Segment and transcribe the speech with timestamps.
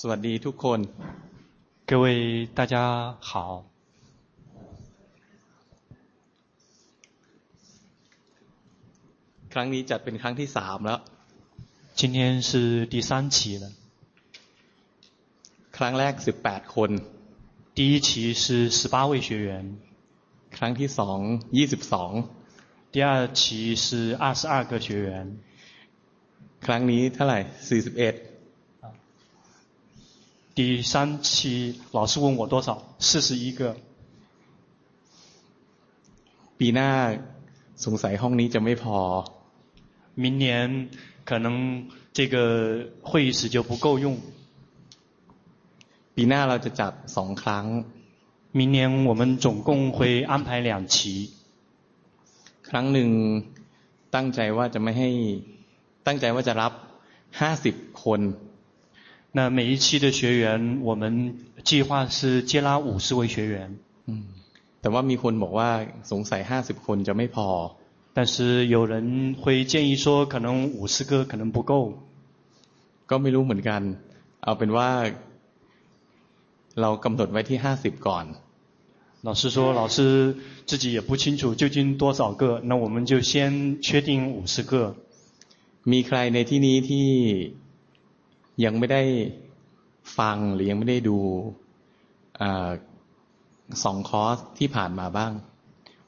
[0.00, 0.78] สวัสดีทุกคน
[1.90, 2.04] 各位
[2.58, 2.74] 大家
[3.30, 3.32] 好。
[9.52, 11.00] ครั้งนี้จัดเป็นครั้งที่สามแล้ว
[12.00, 12.18] 今天
[12.48, 12.50] 是
[12.92, 13.64] 第三期了。
[15.76, 16.90] ครั้งแรกสิบแปดคน
[17.76, 18.08] 第一期
[18.42, 18.44] 是
[18.78, 19.50] 十八位学员，
[20.56, 21.18] ครั้งที่สอง
[21.56, 22.12] ยี่สิบสอง
[22.92, 23.86] 第二期是
[24.22, 25.08] 二十二个学员，
[26.66, 27.38] ครั้งนี้เท่าไหร่
[27.68, 28.14] สี่สิบเอ็ด
[30.54, 32.82] 第三期老师问我多少？
[32.98, 33.76] 四十一个。
[36.58, 36.90] ปีหน้า
[37.84, 38.98] สงสัยห้องนี้จะไม่พอ
[40.22, 40.88] 明年
[41.28, 41.46] 可能
[42.16, 42.36] 这个
[43.02, 44.06] 会议室就不够用。
[46.14, 47.64] ปีหน้าเราจะจัดสองครั้ง
[48.58, 51.30] 明年我们总共会安排两期。
[52.68, 53.10] ครั้งหนึ่ง
[54.14, 55.10] ตั้งใจว่าจะไม่ให้
[56.06, 56.72] ตั้งใจว่าจะรับ
[57.40, 57.74] ห้าสิบ
[58.04, 58.20] คน
[59.32, 63.78] 那每一期的学员，我们计划是接纳五十位学员。
[64.08, 64.24] อืม
[64.80, 65.70] แต่ว่ามีคนบอกว่า
[66.10, 67.48] สงสัยห้าสิบคนจะไม่พอ
[68.16, 70.46] 但是有人会建议说，可能
[70.78, 71.72] 五十个可能不够。
[73.10, 73.82] ก็ไม่รู้เหมือนกัน
[74.44, 74.90] เอาเป็นว่า
[76.80, 78.24] เรากำหนดไว้ที่ห้าสิบก่อน
[79.22, 84.94] 老师说，老师自己也不清楚究竟多少个，那我们就先确定五十个。
[85.90, 87.08] มีใครในที่นี้ที่
[87.60, 87.60] 不够。
[88.64, 89.02] ยังไม่ได้
[90.18, 91.18] ฟังหรือยังไม่ได้ดู
[92.40, 92.72] อา
[93.84, 95.32] สองคอร์สที่ผ่านมาบ้าง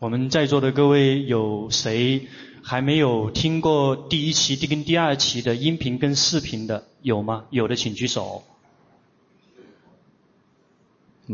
[0.00, 2.28] 我们在座的各位，有谁
[2.62, 6.86] 还没有听过第一期跟第二期的音频跟视频的？
[7.02, 7.46] 有吗？
[7.50, 8.44] 有的请举手。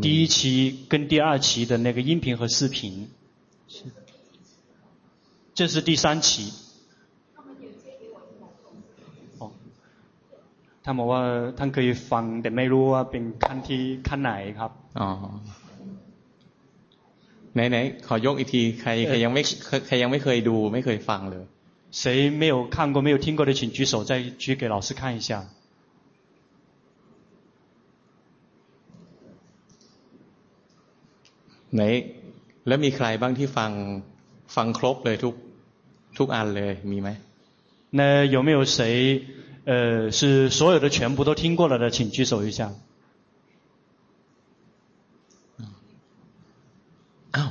[0.01, 3.07] 第一期跟第二期的那个音频和视频，
[5.53, 6.51] 这是第三期。
[10.85, 11.21] 他们ว่า
[11.57, 15.09] ท่านเคยฟังแต่ไม่รู้ว่าเป็นขั้นที่ขั้นไหนครับ อ๋อ
[17.53, 17.77] ไหนไหน
[18.07, 19.43] ขอยกอีกที ใครใครยังไม่
[19.87, 21.45] ใครยังไม่เคยดู ไม่เคยฟังเลย
[22.01, 25.45] 谁没有看过、没有听过的，请举手，再举给老师看一下。
[31.73, 31.81] ไหน
[32.67, 33.71] แล้วมีใครบ้างที่ฟัง
[34.55, 35.33] ฟังครบเลยทุก
[36.17, 37.09] ทุกอันเลยมีไหม
[37.99, 38.01] 那
[38.33, 38.81] 有没有谁，
[39.65, 42.73] 呃，是所有的全部都听过了的，请举手一下。
[47.35, 47.49] อ้าว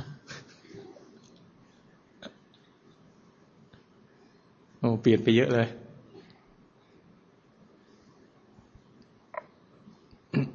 [4.79, 5.67] โอ้เปลี่ยนไปเยอะเลย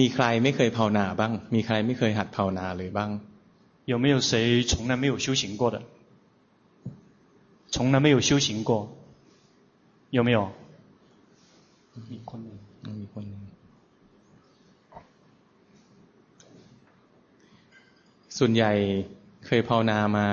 [0.00, 3.10] มีใครไม่เคยภาวนาบ้าง มีใครไม่เคยหัดภาวนาเลยบ้าง
[3.86, 5.82] 有没有谁从来没有修行过的？
[7.70, 8.96] 从来没有修行过，
[10.10, 10.52] 有没有？
[12.10, 12.56] มีคนหนึ่ง
[13.00, 13.40] มีคนหนึ่ง
[18.38, 18.72] ส่วนใหญ่
[19.44, 20.26] เคยภาวนามา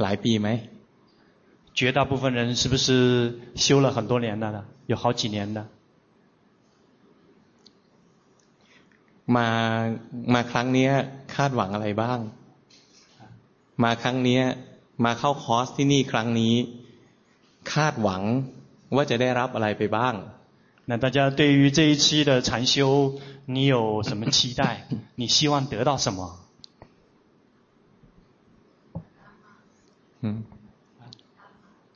[0.00, 0.48] หลายปีไหม
[1.74, 4.64] 绝大部分人是不是修了很多年了呢？
[4.86, 5.68] 有好几年的。
[9.36, 9.48] มา
[10.34, 10.92] มาครั้งเนี้ย
[11.34, 12.18] คาดหวังอะไรบ้าง
[13.82, 14.42] มาครั้งเนี้ย
[15.04, 16.54] มาเข้าคอร์สที่นี่ครั้งนี้
[17.72, 18.22] คาดหวัง
[18.94, 20.14] ว่าจะได้รับอะไรไปบ้าง
[20.90, 24.62] 那大家对于这一期的禅修，你有什么期待？
[25.14, 26.20] 你希望得到什么？
[30.22, 30.38] อืม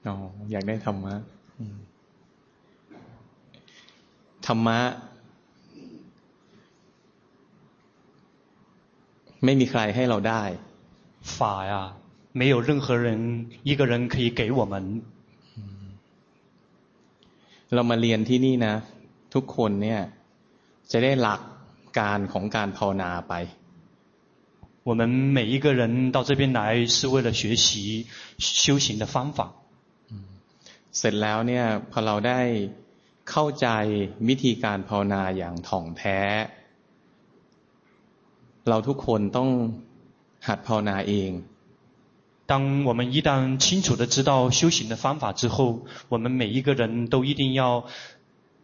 [0.07, 0.15] อ๋อ
[0.53, 1.15] อยากได้ธรรมะ
[1.59, 1.77] อืม
[4.47, 4.79] ธรรมะ
[9.45, 10.43] ไม่มีใครให้เราได้
[11.37, 11.39] 法
[11.71, 11.73] 呀，
[12.33, 13.07] 没有任何人
[13.69, 14.75] 一个人可以给我们。
[17.75, 18.75] เรามาเรียนที่นี่นะ
[19.35, 20.01] ทุกคนเนี่ย
[20.93, 21.41] จะได้หลัก
[21.99, 23.35] การของการภาวนาไป
[24.89, 25.01] 我们
[25.37, 28.07] 每一个人到这边来是为了学习
[28.39, 29.39] 修行的方法。
[30.99, 32.41] เสร็จแล้วเนี่ย พอเราได้
[33.31, 33.69] เข้าใจ
[34.29, 36.19] วิธีการภาวนาอย่างถ่องแท้
[38.69, 39.49] เราทุกคนต้อง
[40.47, 41.31] หัดภาวนาเอง
[42.51, 47.87] 当我们一旦清楚地知道修行的方法之后，我们每一个人都一定要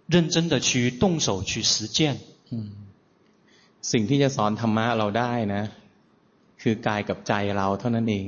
[0.07, 2.19] 认真地去动手去实践。
[3.81, 5.63] สิ่งที่จะสอนธรรมะเราได้นะ
[6.61, 8.27] คือกายกับใจเราเท่านั้นเอง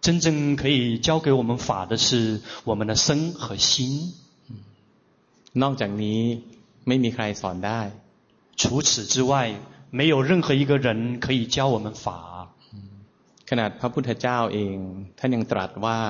[0.00, 4.12] 真正可以教给我们法的是我们的身和心。
[5.62, 6.20] นอกจากนี้
[6.86, 7.80] ไม่มีใครสอนได้
[8.60, 9.34] 除此之外，
[9.92, 12.06] 没有任何一个人可以教我们法。
[13.48, 14.76] ขนาดพระพุทธเจ้าเอง
[15.18, 16.00] ท่านยังตรัสว่า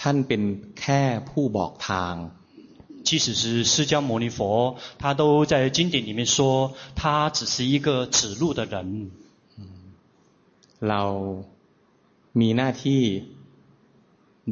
[0.00, 0.42] ท่านเป็น
[0.80, 2.14] แค่ผู้บอกทาง
[3.06, 9.10] 即使是释迦牟尼佛，他都在经典里面说，他只是一个指路的人。
[10.88, 11.02] เรา
[12.40, 13.02] มีหน้าที่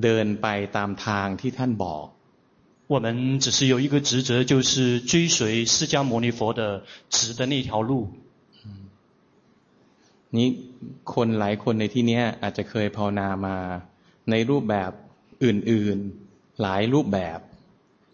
[0.02, 0.46] เดินไป
[0.76, 2.06] ตามทางที่ท่านบอก。
[2.86, 8.08] 我们只是有一个职责，就是追随释迦牟尼佛的指的那条路。
[10.36, 10.48] นี้
[11.14, 13.56] คนหลายคนในที่นี้อาจจะเคยภาวนามา
[14.30, 14.90] ในรูปแบบ
[15.44, 17.38] อื่นๆหลายรูปแบบ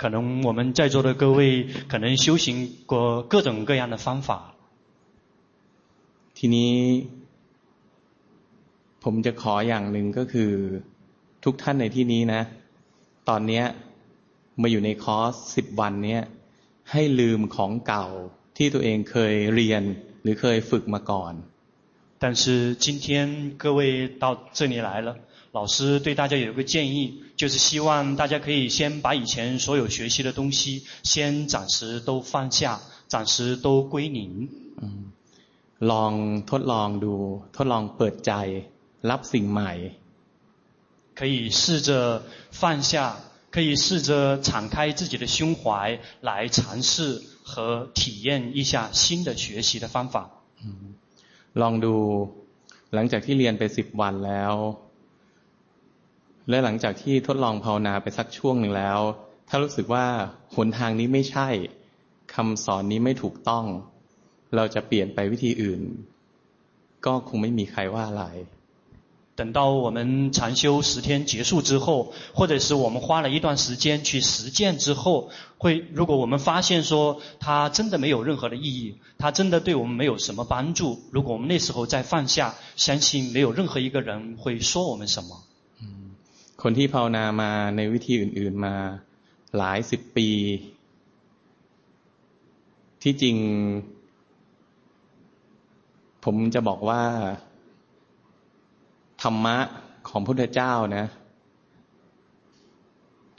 [0.00, 0.16] 可能
[0.48, 1.40] 我们在座的各位
[1.90, 2.46] 可能修行
[2.86, 4.54] 过各种各样的方法。
[6.38, 6.74] ทีนี้
[9.02, 10.52] ผมจะขออย่างหนึ่งก็คือ
[11.44, 12.42] ทุกท่านในที่นี้นะ
[13.28, 13.62] ตอนนี้
[14.60, 16.18] มาอยู่ในคอร์สสิบวันนี้
[16.92, 18.06] ให้ลืมของเก่า
[18.56, 19.82] ที่ตัวเองเคยเรียน
[20.22, 21.32] หรือเคยฝึกมาก่อน
[22.22, 25.16] 但是今天各位到这里来了，
[25.52, 34.48] 老师对大家有一个建议，就是希望大家可以先把以前所有学习的东西先暂时都放下，暂时都归零。
[34.82, 35.12] 嗯，
[35.78, 37.14] ลองทดลองดู
[37.56, 38.32] ทดลองเปิดใจ
[39.10, 39.72] รับสิ่งใหม่
[41.14, 43.16] 可以试着放下，
[43.52, 50.30] 可以试着敞开自己的胸怀，来尝试和体验一下新的学习的方法。
[50.62, 50.94] 嗯
[51.62, 51.96] ลองดู
[52.94, 54.54] หลังจากที่เรียนไปสิบวันแล้ว
[56.48, 59.00] และหลังจากที่ทดลองภาวนาไปสักช่วงหนึ่งแล้ว
[59.48, 60.06] ถ้ารู้สึกว่า
[60.56, 61.48] หนทางนี้ไม่ใช่
[62.34, 63.64] คำสอนนี้ไม่ถูกต้อง
[64.56, 65.80] เราจะเปลี่ยนไปวิธีอื่น
[67.06, 68.24] ก็คงไม่มีใครว่าอะไร
[69.36, 85.44] 等到我们禅修十天结束之后，或者是我们花了一段时间去实践之后，会如果我们发现说它真的没有任何的意义，它真的对我们没有什么帮助，如果我们那时候再放下，相信没有任何一个人会说我们什么。
[86.62, 88.74] คนที่ภาวนามาในวิธีอื่นๆมา
[89.56, 90.28] หลายสิบปี
[93.02, 93.36] ที่จริง
[96.24, 97.02] ผมจะบอกว่า
[99.22, 99.58] ธรรมะ
[100.08, 101.06] ของพุทธเจ้านะ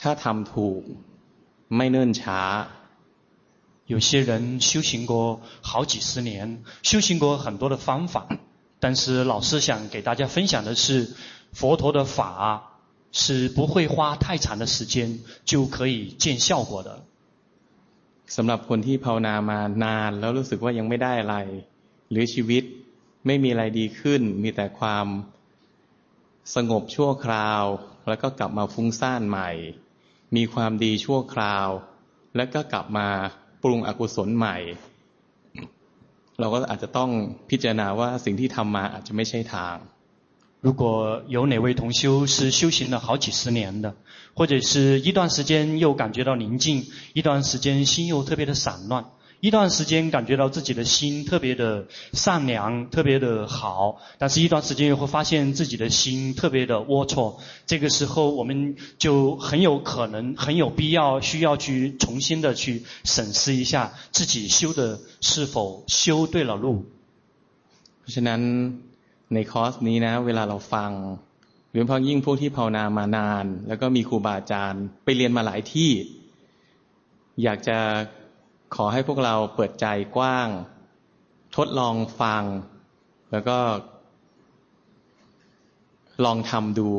[0.02, 0.82] ถ้าทำถูก
[1.76, 2.42] ไม่เนิ่นช้า
[3.94, 8.28] 有些人修行过好几十年，修行过很多的方法，
[8.80, 11.16] 但是老师想给大家分享的是，
[11.54, 12.78] 佛陀的法
[13.12, 17.02] 是不会花太长的时间就可以见效果的。
[18.28, 21.38] สำหรับคนที่ภาวนามานานแล้วรู้สึกว่ายังไม่ได้อะไร
[22.12, 22.64] หรือชีวิต
[23.26, 25.06] ไม่มีอะไรดีขึ้น มีแต่ความ
[26.56, 27.64] สงบชั่วคราว
[28.08, 29.50] แล้วก็กลับมาฟุ้งซ่านใหม่
[30.36, 31.68] มีความดีชั่วคราว
[32.36, 33.08] แล้วก็กลับมา
[33.62, 34.58] ปรุงอกุศลใหม่
[36.40, 37.10] เราก็อาจจะต้อง
[37.50, 39.78] พิจารณาว่าสิ่งที่ทำมาอาจจะไม่ใช่ทาง
[40.62, 43.96] 如果有哪位同修是修行了好几十年的，
[44.34, 49.06] 或者是一段时间又感觉到宁静，一段时间心又特别的散乱。
[49.42, 57.36] 一段时间感觉到自己的心特别的善良，特别的好，但是一段时间又会发现自己的心特别的龌龊。
[57.66, 66.86] 这个时候，我们就很有可能、很有必要需要去重新的去审视一下自己修的是否修对了路。
[68.02, 68.42] เพราะฉะนั้น
[69.34, 70.92] ในคอร์สนี้นะเวลาเราฟัง
[71.72, 75.92] หรือพอยิ่งพวกที่ภาวนามานาน แล้วก็มีครูบาอาจารย์ไปเรียนมาหลายที่
[77.44, 77.78] อยากจะ
[78.76, 79.86] ขอให้พวกเราเปิดใจ
[80.16, 80.50] กว้าง
[81.56, 82.44] ทดลองฟัง
[83.32, 83.58] แล้วก็
[86.26, 86.90] ลองทำดู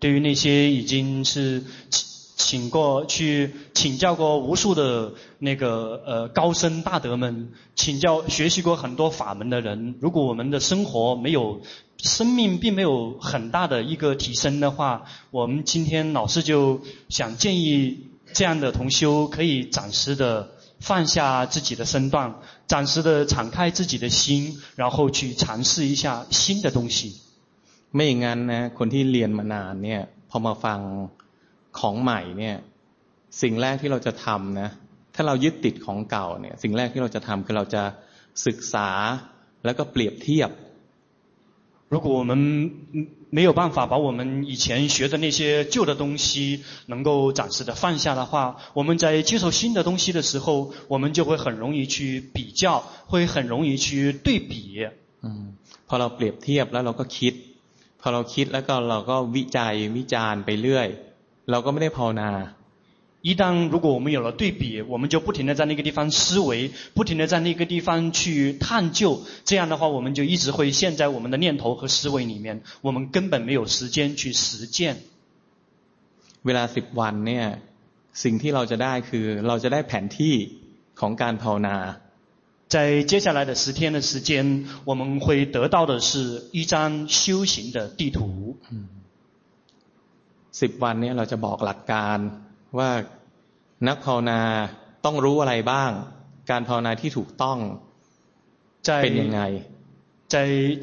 [0.00, 11.60] 对于那些已经是请过去请教过无数的那个呃高僧大德们，请教学习过很多法门的人，如果我们的生活没有
[11.98, 18.06] 生命并没有很大的一个提升的话，我们今天老师就想建议。
[18.32, 20.50] 这样的同修可以暂时的
[20.80, 22.34] 放下自己的身段，
[22.66, 27.20] 暂时的敞开自己的心，然后去尝试一下新的东西。
[27.94, 30.80] ไม่อย่างนั้นนะคนที่เรียนมานานเนี่ยพอมาฟัง
[31.78, 32.56] ของใหม่เนี่ย
[33.42, 34.70] สิ่งแรกที่เราจะทำนะ
[35.14, 37.82] ถ้าเรายึดติดของเก่าเนี่ยสิ่งแรกที่เราจะทำคือเราจะ
[38.46, 38.88] ศึกษา
[39.64, 40.50] แล้วก็เปรียบเทียบ
[41.92, 42.72] 如果我们
[43.30, 54.86] 没有办法把我们以前学的那些旧的东西能够暂时的放下的话，我们在接受新的东西的时候，我们就会很容易去比较，会很容易去对比。
[55.22, 55.56] 嗯，
[55.88, 57.34] พอเราเปรียบเทียบแล้วเราก็คิด
[58.00, 60.88] พอเราคิดแล้วก็เราก็วิจัยวิจารณ์ไปเรื่อย
[61.50, 62.30] เราก็ไม่ได้ภาวนา
[63.22, 69.22] 一旦如果我们有了对比，我们就不停地在那个地方思维，不停地在那个地方去探究。
[69.44, 74.98] 这样的话，我们就一直会陷在我们的念头和思维里面，我们根本没有时间去实践。
[76.44, 77.46] เวลาสิบวันเนี่ย
[78.22, 80.34] สิ่งที่เราจะได้คือเราจะได้แผนที่
[81.00, 81.76] ของการภาวนา
[82.68, 88.56] 在接下来的十天的时间，我们会得到的是一张修行的地图。
[90.60, 92.18] สิบวันนี้เราจะบอกหลักการ
[92.78, 92.90] ว่า
[93.88, 94.40] นักภาวนา
[95.04, 95.90] ต้องรู้อะไรบ้าง
[96.50, 97.58] การภาวนาที่ถูกต้อง
[99.02, 99.40] เป็นยังไง
[100.32, 100.34] 在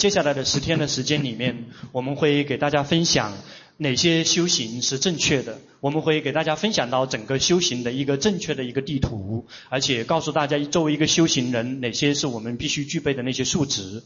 [0.02, 1.44] 接下来的十天的时间里面，
[1.92, 3.32] 我们会给大家分享。
[3.78, 5.60] 哪些修行是正确的？
[5.82, 14.02] 我们会给大家分享到整个修行的一个正确的一个地图，而且告诉大家作为一个修行人，哪些是我们必须具备的那些素质。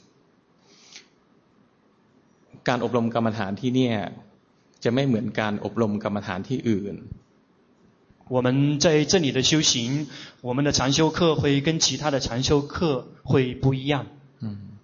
[2.68, 3.96] การอบรมกรรมฐานที่เนี่ย
[4.84, 6.96] จะไม่เหมือนการอบรมกรรมฐานที่อื่น。
[8.28, 10.08] 我们在这里的修行，
[10.42, 14.06] 我们的禅修课会跟其他的禅修课会不一样。
[14.40, 14.78] 嗯，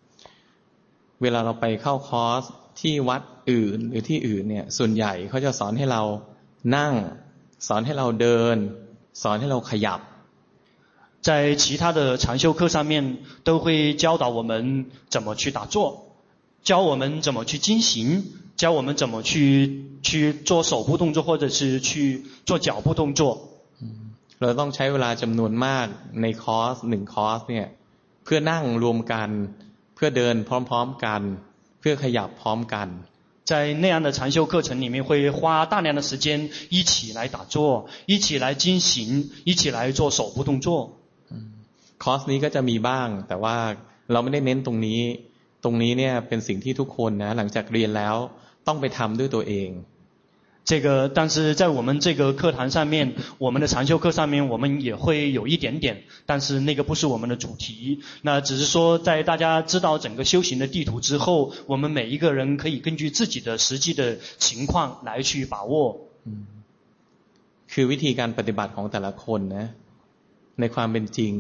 [1.19, 2.43] เวลาเราไปเข้าคอร์ส
[2.79, 6.01] ที่วัดอื่นหรือที่อื่นเนี่ยส่วนใหญ่เขาจะสอนให้เรา
[6.75, 6.93] นั่ง
[7.67, 8.57] สอนให้เราเดิน
[9.21, 9.99] สอนให้เราขยับ
[11.27, 16.05] 在其他的禅修课上面都会教导我们怎么去打坐，
[16.63, 18.23] 教我们怎么去经行，
[18.59, 19.31] 教我们怎么去
[20.01, 23.21] 去做手部动作，或者是去做脚部动作。
[24.39, 25.87] เราต้องใช้เวลาจำนวนมาก
[26.21, 27.67] ในคอร์สหนึ่งคอร์สเนี่ย
[28.23, 29.29] เพื่อนั่งรวมกัน
[29.95, 31.21] เพื่อเดินพร้อมๆกัน
[31.79, 32.87] เพื่อขยับพร้อมกัน
[33.49, 33.53] 在
[33.83, 40.67] 那样的禅修课程里面，会花大量的时间一起来打坐，一起来经行，一起来做手部动作。
[42.03, 43.57] คอร์สนี้ก็จะมีบ้าง แต่ว่า
[44.11, 45.01] เราไม่ได้เน้นตรงนี้
[45.63, 48.15] ตรงนี้เนี่ยเป็นสิ่งที่ทุกคนนะหลังจากเรียนแล้ว
[48.67, 49.71] ต้องไปทำด้วยตัวเอง
[50.65, 57.99] 这个，但是在我们这个课堂上面， 我们的禅修课上面，我们也会有一点点，但是那个不是我们的主题。
[58.23, 65.99] 那只是说，在大家知道整个修行的地图之后，我们每一个人可以根据自己的实际的情况来去把握。
[66.25, 66.47] 嗯，
[67.69, 69.67] คือวิธีการปฏิบัติของแต่ละคนนะ
[70.59, 71.33] ในความเป็นจริง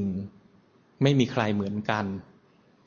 [1.01, 2.05] ไม่มีใครเหมือนกัน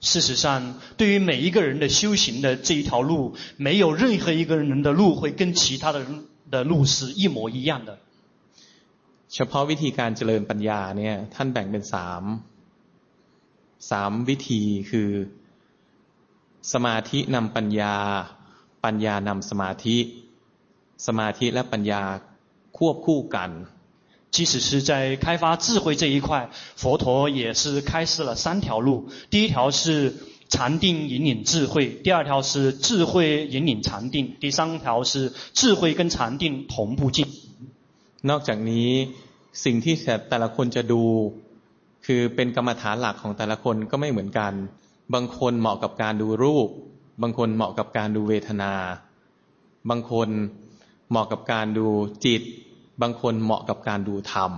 [0.03, 7.99] 事实上，对于每一个人的修行的这一条路，没有任何一个人的路会跟其他的人的路是一模一样的。
[9.31, 12.23] เฉพาะวิธีการเจริญปัญญาเนี่ยท่านแบ่งเป็นสาม
[13.91, 15.11] สามวิธีคือ
[16.73, 17.95] สมาธินำปัญญา
[18.85, 19.97] ปัญญานำสมาธิ
[21.07, 22.03] สมาธิและปัญญา
[22.79, 23.51] ควบคู่กัน
[24.33, 29.09] 即使是在开发智慧这一块，佛陀也是开示了三条路。
[29.31, 30.15] 第一条是
[30.49, 37.51] 禅定引领智慧，第二条是智慧引领禅定，第三条是智慧跟禅定同步进行。
[38.23, 38.91] นอกจากนี้
[39.65, 39.95] สิ่งที่
[40.29, 41.03] แต่ละคนจะดู
[42.07, 44.53] คือเป็นกรรมฐานหลักของแต่ละคนก็ไม่เหมือนกัน
[45.15, 46.69] บางคนเหมาะกับการดูรูป
[47.23, 48.73] บางคนเหมาะกับการดูเวทนา
[49.89, 50.29] บางคน
[51.11, 51.87] เหมาะกับการดู
[52.25, 52.43] จิต
[53.03, 54.53] บางคนเหมาะกับการดูธรรม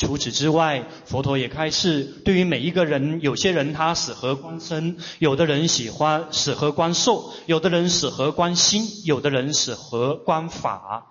[0.00, 11.02] 除此之外，佛陀也开示，对于每一个人，有些人他适合观身，有的人喜欢适合观受，有的人适合观心，有的人适合观法。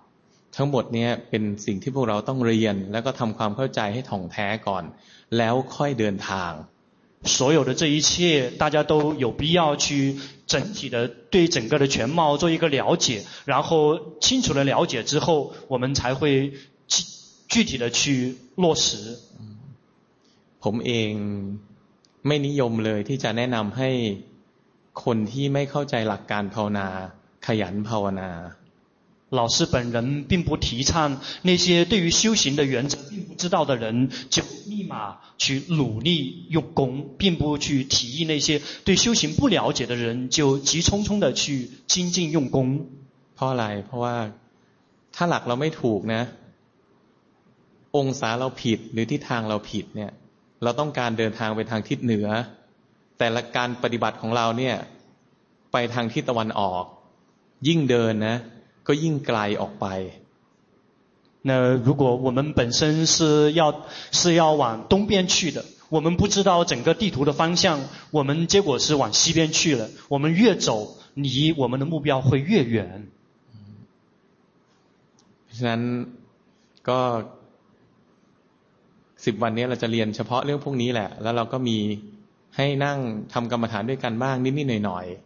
[0.56, 4.84] ทั้งหมดนี้เป็นสิ่งที่พวกเราต้องเรียนแล้วก็ทำความเข้าใจให้ถ่องแท้ก่อน
[5.38, 6.52] แล้วค่อยเดินทาง
[7.24, 16.52] 所有的这一切，大家都有必要去整体的对整个的全貌做一个了解，然后清楚的了解之后，我们才会
[16.88, 17.04] 具
[17.48, 19.18] 具体的去落实。
[20.62, 21.12] ผมเอง
[22.26, 23.90] ไม่นิยมเลยที่จะแนะนำให้
[25.04, 26.86] คนที่ไม่เข้าใจหลักการภาวนา
[27.46, 28.30] ขยันภาวนา
[29.30, 42.88] 老师本人并不提倡那些对于修行的原则并不知道的人就立马去努力用功，并不去提议那些对修行不了解的人就急匆匆的去精进用功。
[43.34, 44.16] เพราะอะไรเพราะว่า
[45.14, 46.22] ถ้าหลักเราไม่ถูกนะ
[47.96, 50.10] องศาเราผิดหรือทิศทางเราผิดเนี่ย
[50.62, 52.28] เราต้องการเดินทางไปทางทิศเหนือ
[53.18, 54.76] แต่ละการปฏิบัติของเราเนี่ย
[55.72, 56.84] ไปทางทิศตะวันออก
[57.68, 58.36] ยิ่งเดินนะ
[58.86, 59.86] ก็ยิ่งไกลออกไป
[61.48, 61.50] 那
[61.86, 63.62] 如果我们本身是要
[64.12, 69.88] 是要往东边去的，我们不知道整个地图的方向，我们结果是往西边去了。
[70.08, 73.08] 我们越走，离我们的目标会越远。
[75.56, 75.82] ฉะนั้น
[76.88, 77.00] ก็
[79.24, 81.78] สิบวันนี้เราจะเรียนเฉพาะเรื่องพวกนี้แหละ แล้วเราก็มี
[82.56, 82.98] ให้นั่ง
[83.32, 85.23] ทำกรรมฐานด้วยกันบ้างนิดๆหน่อยๆ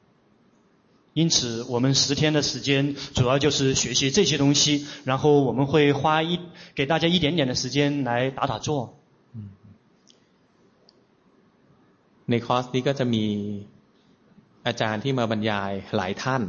[1.14, 6.40] 因此，我们十天的时间主要就是学习这些东西，然后我们会花一
[6.74, 8.94] 给大家一点点的时间来打打坐。
[12.26, 13.24] ในคอร์สนี้ก็จะมี
[14.66, 16.42] อาจารย์ที่มาบรรยายหลายท่าน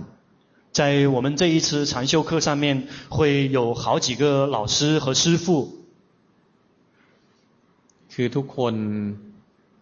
[0.72, 5.70] 在我们这一次禅修课上面，会有好几个老师和师父。
[8.13, 8.74] คือทุกคน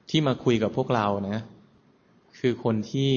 [0.10, 1.38] ที่มาคุยกับพวกเรานะ
[2.38, 3.14] คือคนที่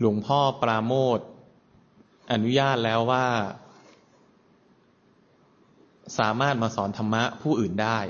[0.00, 1.18] หลวงพ่อปราโมท
[2.32, 3.26] อนุญาตแล้วว่า
[6.18, 8.00] สามารถมาสอนธรรมะผู้อื่นได้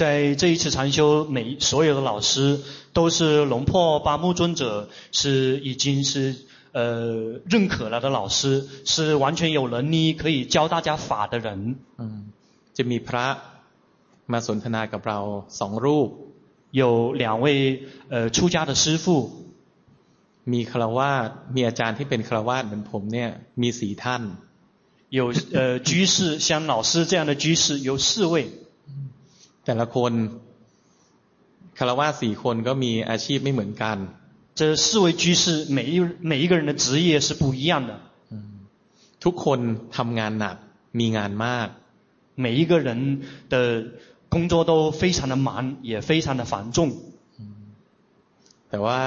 [0.00, 2.60] 在这一次禅修，每所有的老师
[2.94, 6.34] 都是龙破巴木尊者，是已经是
[6.72, 11.76] 呃认可了的老师，是完全有能力可以教大家法的人。
[11.98, 12.32] 嗯，
[12.72, 13.26] จะมีพระ
[14.32, 15.18] มาสนทนากับเรา
[15.60, 16.08] สองรูป，
[16.70, 19.30] 有两位呃出家的师父，
[20.52, 23.30] มีคารวาสมีอาจารย์ที่เป็นคารวาสเหมือนผมเนี่ย
[23.62, 24.22] มีสี่ท่าน，
[25.18, 25.20] 有
[25.58, 28.34] 呃居士像老师这样的居士有四位。
[29.64, 30.12] แต่ละคน
[31.78, 33.96] คารวะสี่คนก็มีอาชีพไม่เหมือนกัน
[34.58, 35.44] 这四位居士
[35.76, 35.94] 每一
[36.30, 37.92] 每一个人的职业是不一样的
[39.24, 39.58] ทุกคน
[39.96, 40.56] ทำงานหนัก
[40.98, 41.68] มีงานมาก
[42.44, 42.88] 每一个人
[43.52, 43.54] 的
[44.28, 46.78] 工作都非常的忙也非常的繁重
[48.70, 48.98] แต่ว่า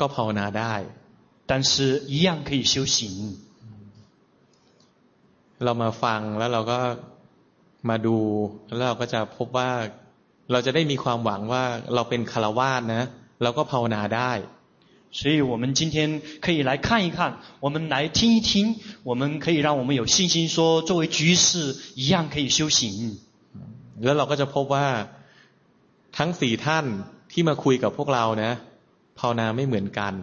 [0.00, 0.74] ก็ภาวนาได้
[1.50, 1.72] 但是
[2.14, 2.96] 一样可以修行
[5.64, 6.78] เรามาฟังแล้วเราก็
[7.88, 8.18] มาดู
[8.76, 9.70] แล้วเราก็จะพบว่า
[10.52, 13.04] เราจะได้มีความหวังว่าเราเป็นคารวาสนะ
[13.42, 14.32] เราก็ภาวนาได้
[15.18, 15.96] 所以我们今天
[16.44, 17.18] 可以来看一看，
[17.60, 23.20] 我们来听一听，我们可以让我们有信心说，作为居士一样可以修行。
[24.02, 24.86] แล้วเราก็จะพบว่า
[26.18, 26.84] ทั้งสี่ท่าน
[27.32, 28.52] ที่มาคุยกับพวกเรานะ
[29.18, 30.14] ภาวนาไม่เหมือนกัน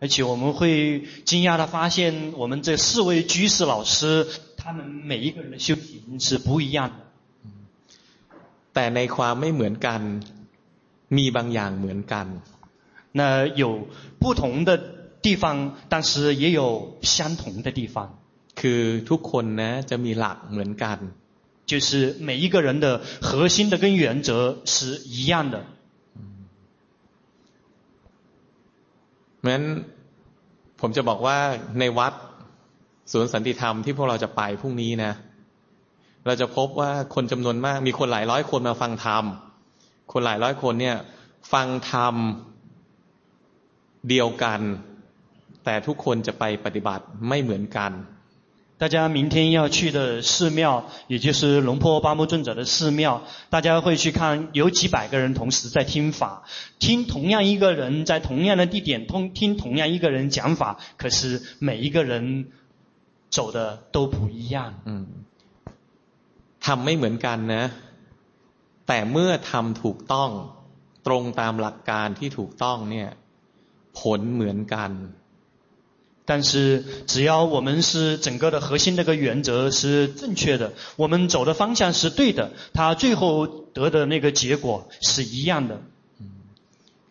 [0.00, 0.60] 而且我们会
[1.24, 4.26] 惊讶地发现，我们这四位居士老师。
[4.56, 6.94] 他们每一个人的修行是不一样的。
[8.72, 10.00] แต่ในความไม่เหมือนกัน
[11.16, 12.26] มีบางอย่างเหมือนกัน
[13.12, 13.86] 那有
[14.18, 14.70] 不同的
[15.22, 18.18] 地方，但是也有相同的地方。
[18.54, 20.98] คือทุกคนนะจะมีหลักเหมือนกัน
[21.66, 25.64] 就是每一个人的核心的跟原则是一样的。
[29.39, 29.67] เพราะฉะนั้น
[30.81, 31.37] ผมจะบอกว่า
[31.79, 32.13] ในวัด
[33.11, 35.13] สวนสันติธรรมที่พวกเราจะไปพรุ่งนี้นะ
[36.25, 39.23] เราจะพบว่าคนจำนวนมาก มีคนหลายร้อยคนมาฟังธรรม
[40.11, 40.97] คนหลายร้อยคนเนี่ย
[41.53, 42.15] ฟังธรรม
[44.09, 44.61] เดียวกัน
[45.65, 47.91] แต่ทุกคนจะไปปฏิบัติไม่เหมือนกัน
[48.78, 56.44] 大家明天要去的寺庙，也就是龙坡巴木尊者的寺庙，大家会去看，有几百个人同时在听法，
[56.78, 62.46] 听同样一个人在同样的地点通听同样一个人讲法，可是每一个人。
[63.30, 64.74] 走的都不一样。
[64.84, 65.06] 嗯，
[66.64, 67.64] ทำไม่เหมือนกันนะ
[68.86, 70.30] แต่เมื่อทำถูกต้อง
[71.06, 73.08] ตรงตามหลักการที่ถูกต้องเนี่ย
[73.98, 74.90] ผลเหมือนกัน
[76.28, 85.80] 但是只要我们是整个的核心那个原则是正确的，我们走的方向是对的，他最后得的那个结果是一样的。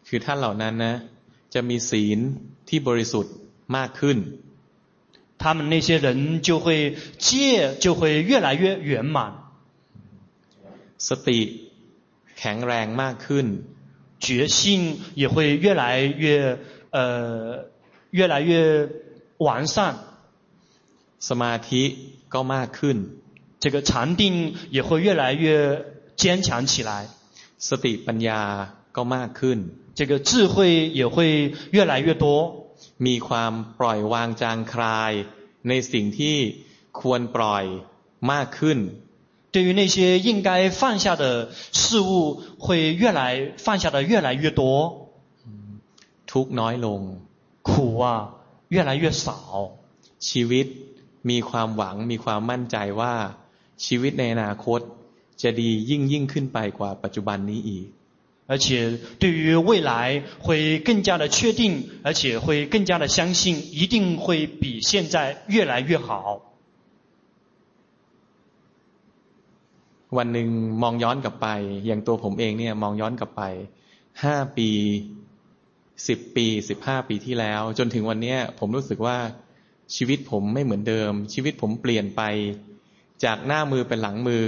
[0.07, 1.01] คือท่านเหล่านั้นนะ
[1.53, 2.19] จะมีศีล
[2.69, 3.33] ที่บริสุทธิ์
[3.75, 4.17] มากขึ้น
[5.41, 9.33] 他们那些人就会戒就会越来越圆满，
[10.97, 11.39] สติ
[12.37, 13.45] แข็งแรงมากขึ้น，
[14.19, 16.59] 觉性也会越来越
[16.91, 17.65] 呃
[18.11, 18.89] 越来越
[19.37, 19.95] 完善，
[21.19, 21.83] สมาธิ
[22.33, 22.97] ก็มากขึ้น，
[23.59, 27.07] 这个禅定也会越来越坚强起来，
[27.57, 28.41] สติปัญญา
[28.95, 29.59] ก็มากขึ้น，
[29.95, 32.25] 这个智慧也会越来越多。
[33.05, 35.11] มีความปล่อยวางจางคลาย
[35.67, 36.37] ในสิ่งที่
[36.99, 37.65] ควรปล่อย
[38.31, 38.79] มากขึ้น
[39.53, 44.61] 对于那些应该放下的事物，会越来放下的越来越多。
[46.31, 46.99] ทุกน้อยลง
[47.61, 48.05] 苦啊，
[48.69, 49.27] 越来越少。
[50.27, 50.67] ชีวิต
[51.29, 53.13] มีความหวังมีความมั่นใจว่า
[53.85, 54.79] ชีวิตในอนาคต
[55.41, 57.87] จะดียิ่งยิ่งขึ้นไปกว่าปัจจุบันนี้อีก
[58.51, 58.65] 而且
[59.21, 59.93] 对于未来
[60.45, 65.15] 会更加的确定，而且会更加的相信，一定会比现在
[65.47, 66.41] 越来越好。
[70.17, 70.47] วันหนึ่ง
[70.81, 71.47] มองย้อนกลับไป
[71.85, 73.41] อย่างตัวผมเองเนี่ยมองย้อนกลับไป
[74.23, 74.69] ห้าปี
[76.07, 79.17] สิบปีสิบห้าปีที่แล้ว จนถึงวันนี้ผมรู้สึกว่า
[79.95, 82.21] ชีวิตผมไม่เหมือนเดิม ชีวิตผมเปลี่ยนไป
[83.23, 84.41] จากหน้ามือเป็นหลังมือ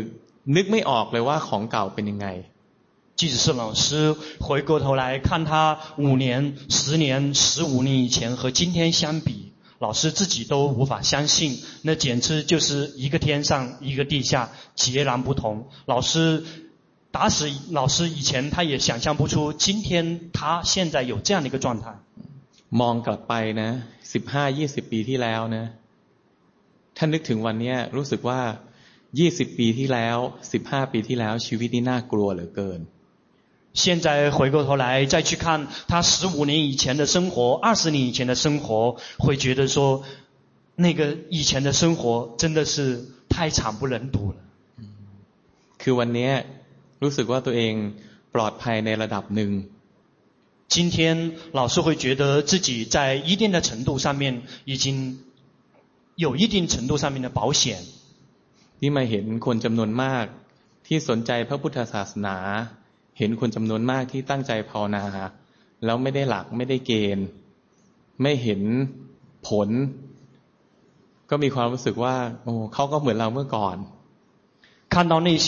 [0.56, 2.28] นึกไม่ออกเลยว่าของเก่าเป็นยังไง
[3.20, 4.14] 即使是老师
[4.46, 15.68] 回过头来看他五年、十年、十五年以前和今天相比，老师自己都无法相信，那简直就是一个天上一个地下，截然不同。
[15.86, 16.44] 老师
[17.12, 22.00] 打死老师以前他也想象不出今天他现在有这样的一个状态。
[22.80, 23.70] มองกลับไปนะ
[24.14, 25.66] สิบห้ายี่สิบปีที่แล้วนะ
[26.98, 28.42] ท่านนึกถึงวันนี้รู้สึกว่า
[29.20, 30.18] ยี่สิบปีที่แล้ว
[30.54, 32.80] สิบห้าปีที่แล้วชีวิตนี้น่ากลัวเหลือเกิน
[33.82, 40.04] 现在回过头来再去看他十五年以前的生活，二十年以前的生活，会觉得说，
[40.78, 44.38] 那个以前的生活真的是太惨不忍睹了。
[45.78, 46.32] คือวันนี้
[47.04, 47.74] รู้สึกว่าตัวเอง
[48.36, 49.52] ปลอดภัยในระดับหนึ่ง。
[50.76, 50.96] 今天
[51.60, 55.20] 老师会觉得自己在一定的程度上面已经
[56.16, 57.64] 有一定程度上面的保险。
[58.82, 60.26] นี่มาเห็นคนจำนวนมาก
[60.88, 62.38] ที่สนใจพระพุทธศาสนา
[63.18, 65.04] เห็นคนจำนวนมากที่ตั้งใจภาวนา
[65.86, 67.28] แล้วไม่ได้หลักไม่ได้เกณฑ์
[68.22, 68.62] ไม่เห็น
[69.48, 69.70] ผล
[71.30, 73.78] ก็มีความรู้สึกว่า โอ้เขาก็เหมือนเราเมื่อก่อน
[74.94, 75.48] 看到那些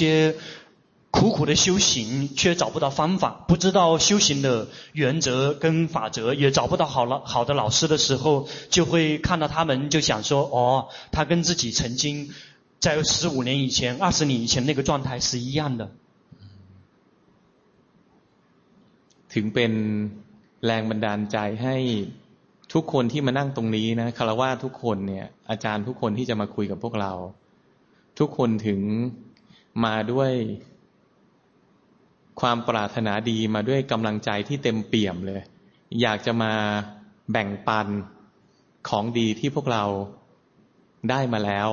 [1.12, 12.30] 苦苦的修行，却找不到方法，不知道修行的原则跟法则，也找不到好了好的老师的时候，就会看到他们，就想说：哦，他跟自己曾经
[12.80, 15.90] 在十五年以前、二十年以前那个状态是一样的。
[19.34, 19.72] ถึงเป็น
[20.66, 21.76] แรงบันดาลใจให้
[22.74, 27.14] ทุกคนที่มานั่งตรงนี้นะคารวะทุกคนเนี่ย อาจารย์ทุกคนที่จะมาคุยกับพวกเรา
[28.20, 28.80] ทุกคนถึง
[29.86, 30.32] มาด้วย
[32.42, 35.42] ความปรารถนาดีมาด้วยกำลังใจที่เต็มเปี่ยมเลย
[36.02, 36.54] อยากจะมา
[37.32, 37.88] แบ่งปัน
[38.90, 39.84] ของดีที่พวกเรา
[41.10, 41.70] ได้มาแล้ว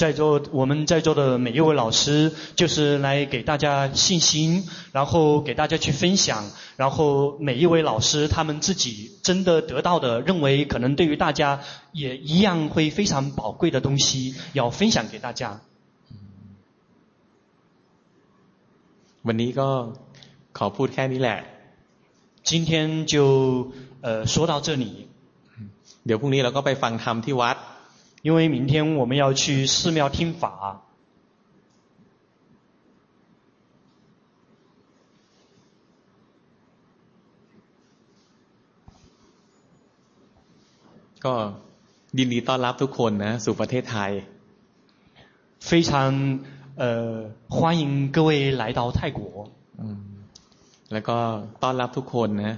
[0.00, 6.44] 在座我们在座的每一位老师，就是来给大家信心，然后给大家去分享，
[6.76, 11.60] 然后每一位老师他们自己真的得到的，认为可能对于大家
[11.92, 15.62] 也一样会非常宝贵的东西，要分享给大家。
[19.26, 19.68] วันนี้ก็
[20.58, 21.38] ขอพูดแค่นี้แหละ。
[22.48, 22.70] 今天
[23.12, 23.14] 就
[24.04, 24.86] 呃说到这里。
[26.06, 27.56] เดี๋ยวพรุ่งนี้เราก็ไปฟังธรรมที่วัด
[28.26, 30.44] 因为明天我们要去寺庙听法，
[41.24, 41.34] ก็
[42.18, 44.10] ยินดีต้อนรับทุกคนนะสู่ประเทศไทย
[45.68, 45.92] 非常
[46.80, 46.84] 呃
[47.48, 49.18] 欢迎各位来到泰国
[50.92, 51.18] แล้วก็
[51.62, 52.56] ต้อนรับทุกคนนะ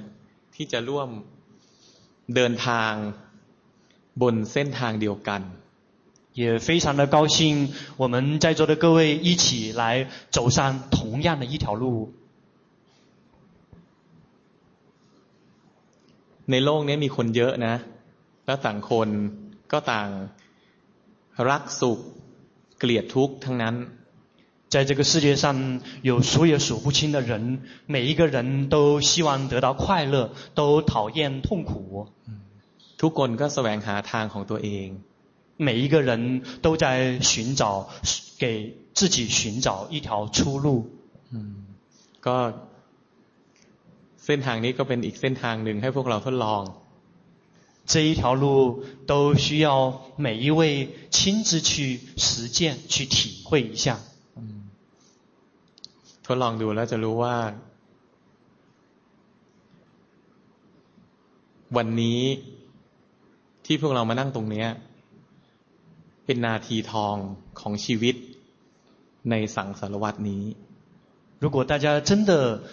[0.54, 1.08] ที่จะร่วม
[2.34, 2.92] เดินทาง
[4.22, 5.42] บนเส้นทางเดียวกัน
[6.40, 7.36] 也非常的高兴，
[7.96, 9.82] 我们在座的各位一起来
[10.30, 10.58] 走上
[10.90, 12.12] 同样的一条路。
[16.50, 17.74] ในโลกนี้มีคนเยอะนะ
[18.46, 19.08] แล้วต่างคน
[19.72, 20.08] ก็ต่าง
[21.50, 21.98] รักสุข
[22.78, 23.74] เกลียดทุกข์ทั้งนั้น
[24.72, 32.08] 在这个世界上有数也数不清的人，每一个人都希望得到快乐，都讨厌痛苦。
[32.98, 34.88] ทุกคนก็แสวงหาทางของตัวเอง
[35.56, 37.88] 每一个人都在寻找，
[38.38, 40.90] 给自己寻找一条出路。
[42.20, 42.36] ก็
[44.24, 46.62] เส้นทางนี้ก็เป็นอีกเส้นทางหนึ่งให้พวกเราทดลอง
[47.86, 49.66] 这一条路都需要
[50.18, 53.98] 每一位亲自去实践，去体会一下。
[56.26, 57.36] ทดลองดูแล้วจะรู้ว่า
[61.76, 62.20] วันนี้
[63.64, 64.66] ที่พวกเรามานั่งตรงนี้
[66.24, 67.16] เป็นนาทีทอง
[67.60, 68.14] ของชีวิต
[69.30, 70.44] ในสังสารวัตนี้
[71.40, 72.32] 如果大家真的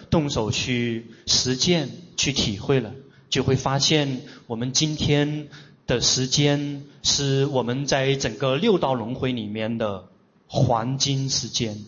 [0.10, 2.94] 动手去实践、去体会了，
[3.30, 5.50] 就会发现我们今天
[5.86, 10.08] 的时间是我们在整个六道轮回里面的
[10.48, 11.86] 黄金时间。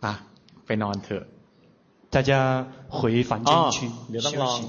[0.00, 0.26] 啊，
[0.66, 1.26] ไปนอนเถอะ
[2.10, 3.88] 大家回房间去
[4.20, 4.68] 休息。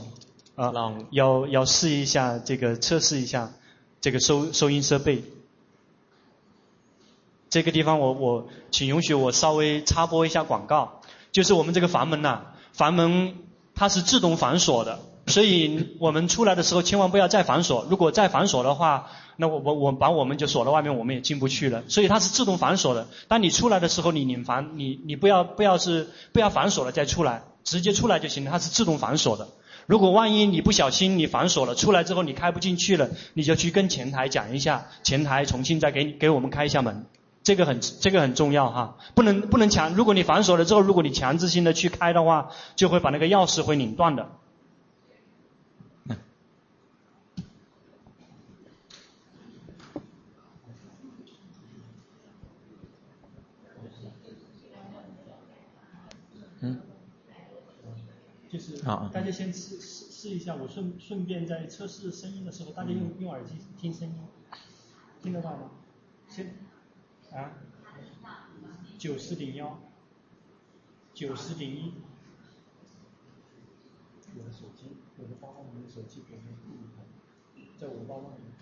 [0.56, 0.74] 啊，
[1.12, 3.54] 要要试一下这个测试一下
[4.02, 5.24] 这个收收音设备。
[7.50, 11.02] 这个地方我我请允许我稍微插播一下广告，
[11.32, 13.36] 就是我们这个房门呐、啊，房门
[13.76, 17.87] 它是自动反锁的， 所以我们出来的时候千万不要再反锁。
[17.89, 21.83] 如果再反锁的话，那我我我把我们就锁在外面，我们也进不去了。
[21.89, 23.07] 所以它是自动反锁的。
[23.29, 28.51] 当你出来的时候，你拧反，你你不要不要是不要反锁了再出来，直接出来就行了。
[28.51, 29.49] 它是自动反锁的。
[29.87, 37.07] 如果万一你不小心你反锁了，出来之后你开不进去了，你就去跟前台讲一下，前台重新再给你给我们开一下门，
[37.43, 44.29] 这个很这个很重要哈，不能不能强，如果你反锁了之后，如果你强制性的去开的话，就会把那个钥匙会拧断的。
[58.83, 64.15] 就是大家先试试试一下，我顺顺便在测试声音的时候，大家用用耳机听声音，
[65.23, 65.71] 听得到吗？
[66.29, 66.55] 先
[67.31, 67.53] 啊，
[68.99, 69.79] 九十点幺，
[71.15, 71.93] 九十点一，
[74.37, 74.87] 我的手机，
[75.19, 76.43] 我的包包里面手机里面，
[77.79, 78.53] 在我包包里面，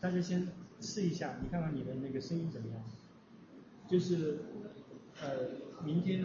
[0.00, 0.48] 大家先
[0.80, 2.82] 试一下，你看看你的那个声音怎么样？
[3.88, 4.40] 就是
[5.20, 6.24] 呃，明天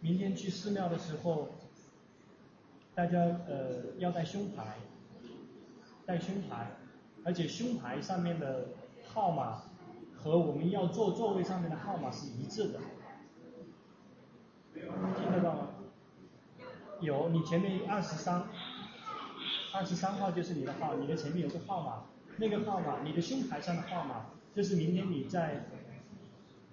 [0.00, 1.48] 明天去寺庙的时候，
[2.94, 4.76] 大家呃要带胸牌。
[6.06, 6.70] 带胸牌，
[7.22, 8.68] 而且胸牌上面的
[9.04, 9.64] 号码
[10.16, 12.80] 和我们要坐座位上面的号码是一致的，
[14.72, 15.68] 听得到吗？
[17.00, 18.44] 有，你前面二十三，
[19.74, 22.04] 二十三号就是你的号，你的前面有个号码，
[22.38, 25.66] 那个号码，你的胸牌上的号码，就是明天你在，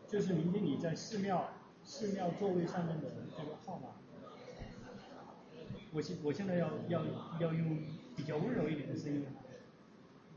[0.08, 1.50] 就是明天你在寺庙
[1.86, 3.90] 寺庙座位上面的这个号码。
[5.94, 7.06] 我现我现在要要
[7.40, 7.80] 要用。
[8.16, 9.26] 比较温柔一点的声音，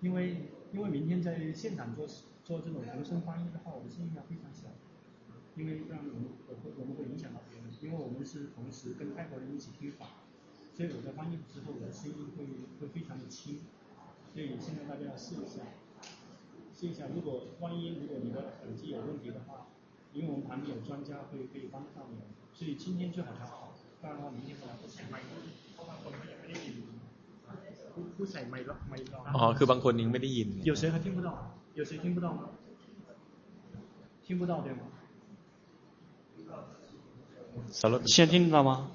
[0.00, 2.08] 因为因为明天在现场做
[2.42, 4.66] 做这种同声翻译的话，我的声音要非常小，
[5.54, 10.06] 因为这样我们我会我们会影响到别人，因为我们是同时跟泰国人一起听法，
[10.74, 12.44] 所以我在翻译之后我的声音会
[12.80, 13.60] 会非常的轻，
[14.34, 15.62] 所以现在大家要试一下，
[16.74, 19.68] 试一下，如果万一如果你的耳机有问题的话，
[20.17, 22.19] 因为我们旁边有专家会可以帮到你，
[22.53, 24.99] 所以今天最好调好，不然的话明天会来不及。
[29.35, 31.27] อ๋อคือบางคนยังไม่ได้ยิน有谁还听不到
[31.79, 32.41] 有谁听不到吗
[34.25, 34.79] 听不到对吗
[38.05, 38.89] 现在听得到吗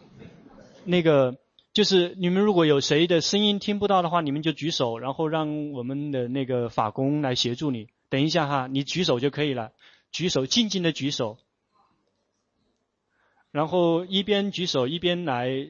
[0.85, 1.37] 那个
[1.73, 9.71] 就是你们如果有谁的声音听不到的话你们就举手然后让我们的那个法工来协助你等一下哈你举手就可以了
[10.14, 11.38] 举手静静的举手。
[13.52, 15.68] 然后一边举手一边来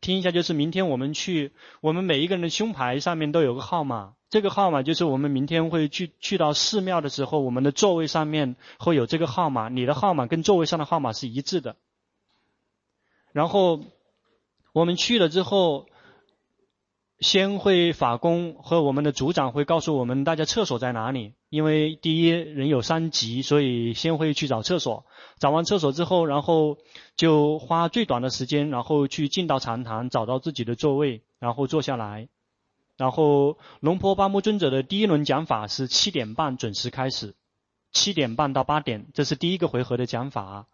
[0.00, 11.76] 听一下，就是明天我们去，我们每一个人的胸牌上面都有个号码，这个号码就是我们明天会去去到寺庙的时候，我们的座位上面会有这个号码，你的号码跟座位上的号码是一致的。
[13.32, 13.80] 然后
[14.72, 15.86] 我们去了之后，
[17.20, 25.06] 先会法工和我们的组长会告诉我们大家厕所在哪里，因为第一人有三急，所以先会去找厕所。
[25.38, 26.78] 找完厕所之后，然后
[27.16, 32.28] 就花最短的时间，然后去进到禅堂，找到自己的座位，然后坐下来。
[32.96, 37.34] 然后龙婆巴木尊者的第一轮讲法是七点半准时开始，
[37.92, 40.66] 七点半到八点，这是第一个回合的讲法。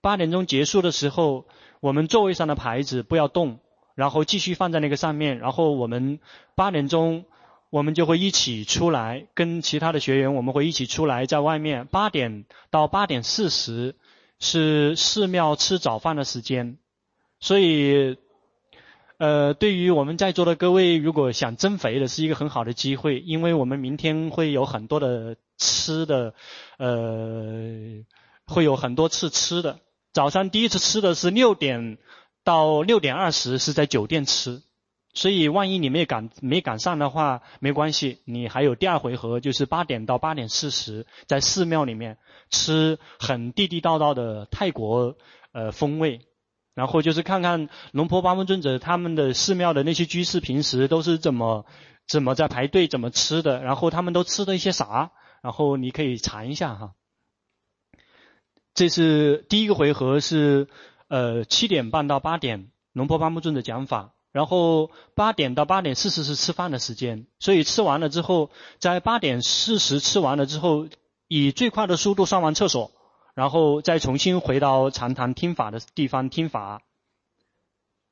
[0.00, 1.46] 八点钟结束的时候，
[1.80, 3.60] 我们座位上的牌子不要动，
[3.98, 5.38] 然后继续放在那个上面。
[5.38, 6.20] 然后我们
[6.54, 7.24] 八点钟。
[7.70, 13.94] 我们就会一起出来，跟其他的学员，我们会一起出来，在外面八点到八点四十
[14.38, 16.78] 是寺庙吃早饭的时间，
[17.40, 18.16] 所以，
[19.18, 26.32] 呃，对于我们在座的各位，如果想增肥的是一个很好的机会，因为我们明天会有很多的吃的，
[26.78, 28.02] 呃，
[28.46, 29.80] 会有很多次吃的。
[30.14, 31.98] 早上第一次吃的是六点
[32.48, 34.62] 到六点二十，是在酒店吃。
[35.12, 42.16] 所以，万一你没赶没赶上的话，没关系，你还有第二回合，就是八点到八点四十，在寺庙里面
[42.48, 45.18] 吃很地地道道的泰国
[45.52, 46.22] 呃风味，
[46.72, 51.66] 然后就是看看龙婆八木尊者他们的寺庙的那些居士平时都是怎么
[52.06, 55.10] 怎么在排队怎么吃的，然后他们都吃的一些啥，
[55.42, 56.92] 然后你可以尝一下哈。
[58.72, 60.68] 这是第一个回合是
[61.08, 64.14] 呃七点半到八点，龙婆巴木尊的讲法。
[64.30, 70.86] 然后八点到八点四十是吃饭的时间，所以吃完了之后，在八点四十吃完了之后，
[71.26, 72.92] 以最快的速度上完厕所，
[73.34, 76.82] 然后再重新回到禅堂听法的地方听法。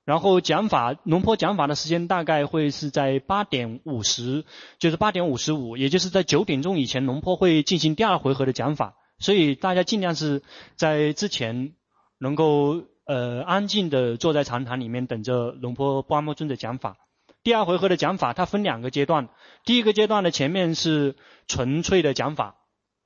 [0.07, 4.47] 然后讲法，龙坡讲法的时间大概会是在八点五十，
[4.79, 10.43] 就是八点五十五，也就是在九点钟以前，龙坡会进行第二回合的讲法，所以大家尽量是
[10.77, 11.75] 在之前
[12.19, 12.85] 能够。
[13.09, 16.97] 呃，安静的坐在禅堂里面等着龙婆巴木尊的讲法。
[17.45, 19.29] 第二回合的讲法，它分两个阶段。
[19.65, 21.15] 第一个阶段的前面是
[21.47, 22.57] 纯粹的讲法，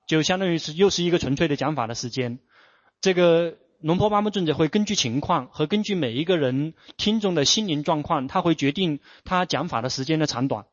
[0.07, 2.39] 就相当于是又是一个纯粹的讲法的时间。
[3.03, 10.65] 这个龙婆巴木尊者会根据情况和根据每一个人听众的心灵状况，他会决定他讲法的时间的长短。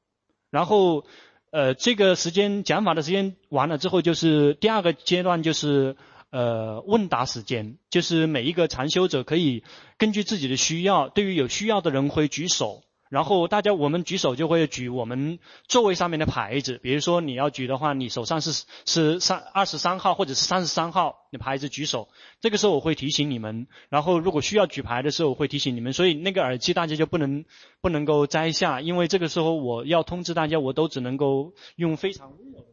[0.51, 1.03] 然后，
[1.51, 5.97] 呃，这个时间讲法的时间完了之后，就是第二个阶段就是。
[6.29, 9.63] 呃，问答时间就是每一个禅修者可以
[9.97, 22.09] 根据自己的需要，对于有需要的人会举手，然后大家我们举手就会举我们座位上面的牌子，比如说你要举的话，你手上是是三二十三号或者是三十三号的牌子举手，
[22.41, 23.67] 这个时候我会提醒你们。
[23.87, 25.93] 然后如果需要举牌的时候，我会提醒你们。
[25.93, 27.45] 所以那个耳机大家就不能
[27.79, 32.65] 不能够摘下，因为这个时候我要通知大家，我都只能够用非常温柔。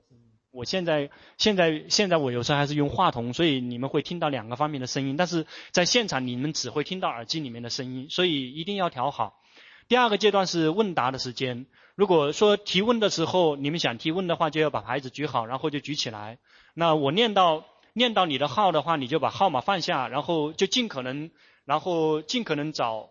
[0.55, 9.43] 我现在现在现在我有时候还是用话筒，所以你们会听到两个方面的声音，但是在现场你们只会听到耳机里面的声音，所以一定要调好。
[9.89, 11.67] 第二个阶段是问答的时间。
[11.97, 16.39] 如果说提问的时候，你们想提问的话，就要把牌子举好，然后就举起来。
[16.73, 21.33] 那我念到念到你的号的话，你就把号码放下，然后就尽可能，
[21.65, 23.11] 然后尽可能找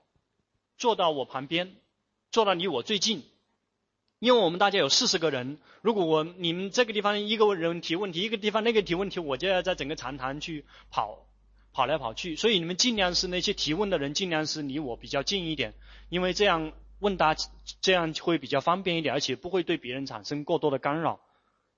[0.78, 1.76] 坐到我旁边，
[2.32, 3.24] 坐到离我最近。
[4.24, 11.28] 因为我们大家有四十个人，如果我你们这个地方一个人提问题，一个地方那个提问题，我就要在整个长谈去跑。
[11.76, 15.74] 跑来跑去，所以你们尽量是那些提问的人，尽量是离我比较近一点，
[16.10, 17.36] 因为这样问答
[17.82, 21.20] 这样会比较方便一点，而且不会对别人产生过多的干扰。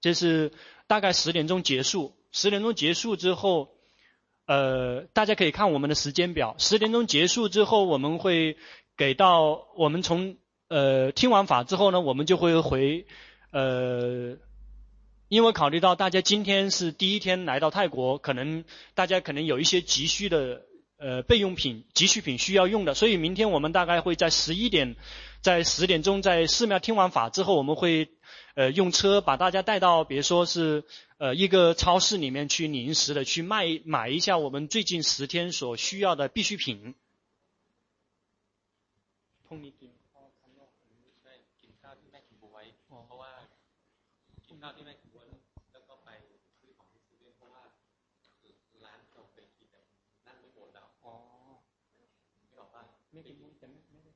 [0.02, 0.52] 这是
[0.88, 3.70] 大概十点钟结束，十点钟结束之后，
[4.48, 6.58] 呃，大家可以看我们的时间表。
[6.60, 8.58] 十点钟结束之后，我们会
[8.98, 10.36] 给到我们从
[10.68, 13.06] 呃听完法之后呢，我们就会回
[13.52, 14.38] 呃。
[15.28, 20.62] 因为考虑到大家今天是第一天来到泰国，可能大家可能有一些急需的
[20.98, 24.96] 呃备用品、急需品需要用的，所以明天我们大概会在十一点，
[25.42, 28.08] 在十点钟在寺庙听完法之后，我们会
[28.54, 30.84] 呃用车把大家带到，比如说是
[31.18, 36.94] 呃一个超市里面去临时的去卖买一下我们最近十天所需要的必需品。
[44.68, 45.22] ข้าวที่ไม่ครัว
[45.74, 46.10] แล้วก็ไป
[46.60, 47.64] ซื้อของที่ซื้อเล่นเพราะว่า
[48.86, 49.82] ร้านเราไปกินแต่
[50.26, 51.14] นั่งไม่หมดแล้วอ๋อ
[52.44, 54.12] ไม่บอกว่าไม่กินมุ้ยแต่ไม่ไม่ได้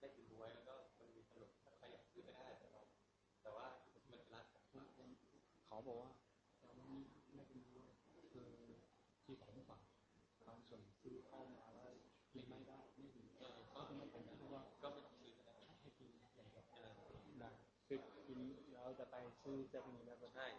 [0.00, 2.80] ได้กินบ๊วยแล้วก็มันมีขนมถ้าใครอยากซื้อก็ได้แต่เรา
[3.42, 4.62] แต่ว่ามันเป็นร้านของ
[5.66, 6.10] เขาบอกว่า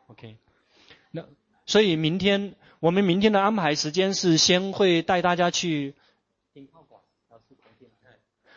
[0.07, 0.37] OK，
[1.11, 1.25] 那
[1.65, 5.95] 所以明天我们明天的安排时间是先会带大家去。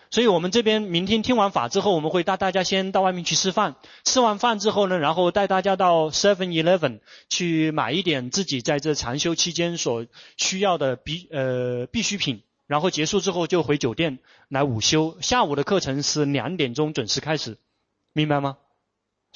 [0.08, 3.76] 所以我们这边明天听完法之后，我们会带大家先到外面去吃饭。
[4.04, 12.42] 吃完饭之后呢，然后带大家到 Seven Eleven 去买一点自己在这禅修期间所需要的必呃必需品。
[12.66, 15.18] 然后结束之后就回酒店来午休。
[15.20, 17.58] 下午的课程是两点钟准时开始，
[18.12, 18.58] 明白吗？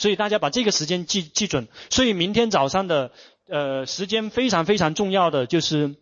[0.00, 1.68] 所以大家把这个时间记记准。
[1.90, 3.12] 所以明天早上的
[3.48, 5.94] 呃时间非常非常重要的就是。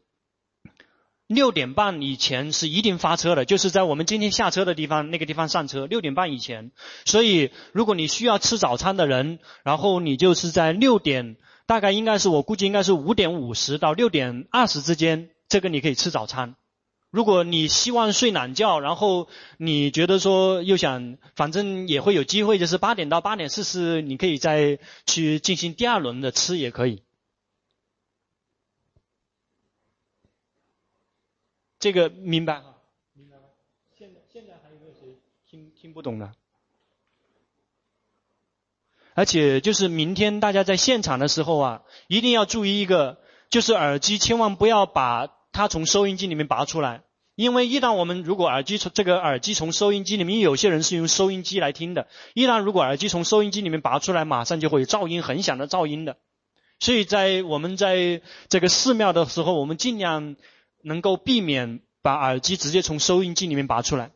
[1.29, 5.85] 六点半以前是一定发车的，就是在我们今天下车的地方，那个地方上车。
[5.85, 6.73] 六点半以前，
[7.05, 16.55] 所以如果你需要吃早餐的人，然后你就是在六点，大概应该是我估计应该是五点五十到六点二十之间，这个你可以吃早餐。
[17.11, 27.03] 如果你希望睡懒觉，然后你觉得说又想，反正也会有机会，就是八点到八点四十，你可以再去进行第二轮的吃也可以。
[31.79, 32.75] 这个明白哈？
[33.15, 33.45] 明白吗？
[33.97, 35.19] 现在现在还有没有谁
[35.49, 36.33] 听听不懂的？
[39.15, 43.19] 而且就是明天大家在现场的时候啊，一定要注意一个，
[43.49, 47.03] 就是耳机千万不要把它从收音机里面拔出来，
[47.35, 56.17] 因为一旦我们如果耳机从这个耳机从收音机里面，有些人是用收音机来听的，一旦如果耳机从收音机里面拔出来，马上就会有噪音，很响的噪音的。
[56.79, 60.37] 所以在我们在这个寺庙的时候，我们尽量。
[60.81, 64.13] 能够避免把耳机直接从收音机里面拔出来，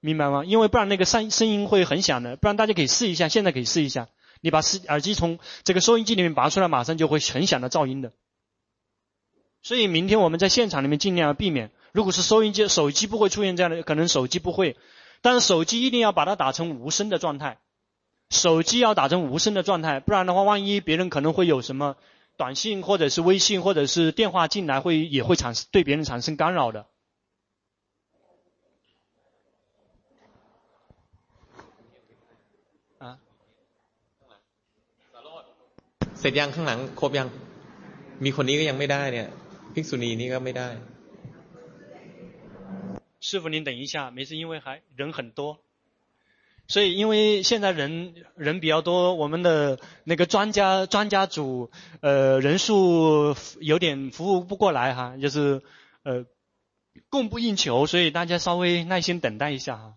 [0.00, 0.44] 明白吗？
[0.44, 2.34] 因为不然那个声声音会很响的。
[2.34, 4.08] 不然大家可以试一下，现在可以试一下，
[4.40, 8.12] 你把耳机从这个收音机里面拔出来，马上就会很响的噪音的。
[9.63, 11.71] 所以明天我们在现场里面尽量要避免。
[11.91, 14.77] 如果是收音机、手机不会出现这样的，可能手机不会，
[15.21, 17.57] 但是手机一定要把它打成无声的状态。
[18.29, 21.95] 手机要打成无声的状态，不然的话，万一别人可能会有什么。
[22.37, 26.85] 短信或者是微信或者是电话进来会也会产生对别人产生干扰的。
[32.99, 33.19] 啊？
[36.19, 37.27] เสร็จยังข้างหลังครบยัง
[38.23, 39.27] มีคนนี้ก็ยังไม่ได้เนี่ย
[39.73, 40.67] ภิกษุณีนี่ก็ไม่ได้
[43.21, 45.59] 师父，您等一下，没事，因为还人很多。
[46.67, 51.69] 所以，因为现在人人比较多，我们的那个专家专家组，
[51.99, 55.61] 呃，人数有点服务不过来哈，就是
[56.03, 56.25] 呃，
[57.09, 59.95] 供不应求，所以大家稍微耐心等待一下哈。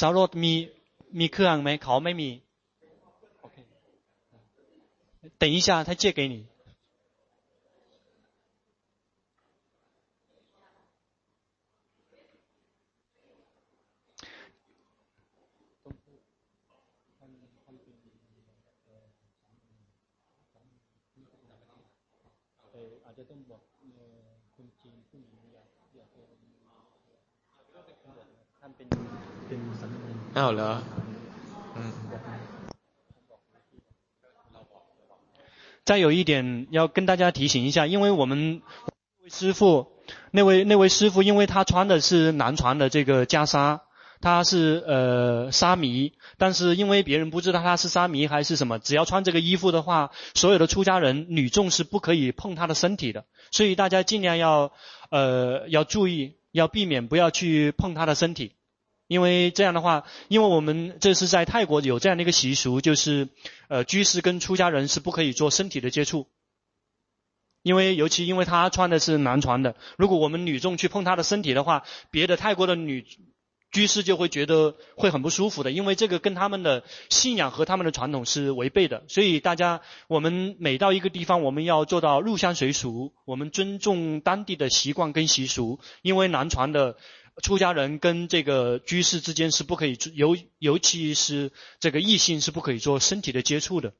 [0.00, 0.52] สารถมี
[1.18, 2.30] มีเครื่องไหมเขาไม่มี
[5.40, 6.46] 等一下他借给你
[28.04, 28.33] อ้า
[30.34, 30.82] วเหรอ
[35.84, 38.62] 再有一点要跟大家提醒一下，因为我们
[39.18, 39.88] 那位师傅，
[40.30, 43.80] 那位那位师傅，因为他穿的是南传的这个袈裟，
[44.20, 54.70] 他是呃沙弥，但是因为别人不知道他是沙弥还是什么，只要穿这个衣服的话，所有的出家人女众是不可以碰他的身体的，所以大家尽量要
[55.10, 58.52] 呃要注意，要避免不要去碰他的身体。
[59.07, 63.29] 因为这样的话，因为我们这是在泰国有这样的一个习俗，就是，
[63.67, 66.27] 呃，居士跟出家人是不可以做身体的接触。
[67.61, 73.05] 因为尤其因为他穿的是男传的，如果我们女众去碰他的身体的话，别的泰国的女
[73.71, 79.03] 居士就会觉得会很不舒服的，因为这个跟他们的信仰和他们的传统是违背的。
[79.07, 86.97] 所以大家，我们每到一个地方，我们要做到入乡随俗，我们尊重当地的习惯跟习俗，因为男传的。
[87.43, 93.93] 出家人跟这个居士之间是不可以，尤尤其是这个异性是不可以做身体的接触的。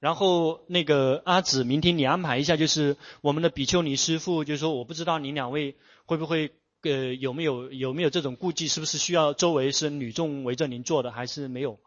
[0.00, 11.78] 然后那个阿紫，明天你安排一下，就是我们的比丘尼师父，就是说我不知道你两位会不会呃有没有有没有这种顾忌，是不是需要周围是女众围着您坐的，还是没有？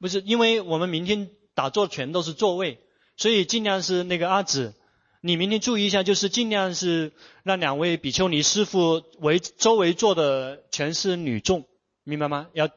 [0.00, 2.80] 不是，因为我们明天打坐全都是座位，
[3.16, 4.74] 所以尽量是那个阿紫。
[5.20, 7.12] 你明天注意一下，就是尽量是
[7.42, 11.66] 让两位比丘尼师傅围周围坐的全是女众，
[12.04, 12.46] 明白吗？
[12.52, 12.68] 要，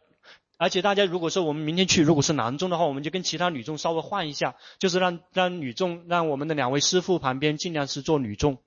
[0.57, 8.57] 而且大家如果说我们明天去，如果是男众的话，我们就跟其他女众稍微换一下，就是让让女众让我们的两位师傅旁边尽量是坐女众。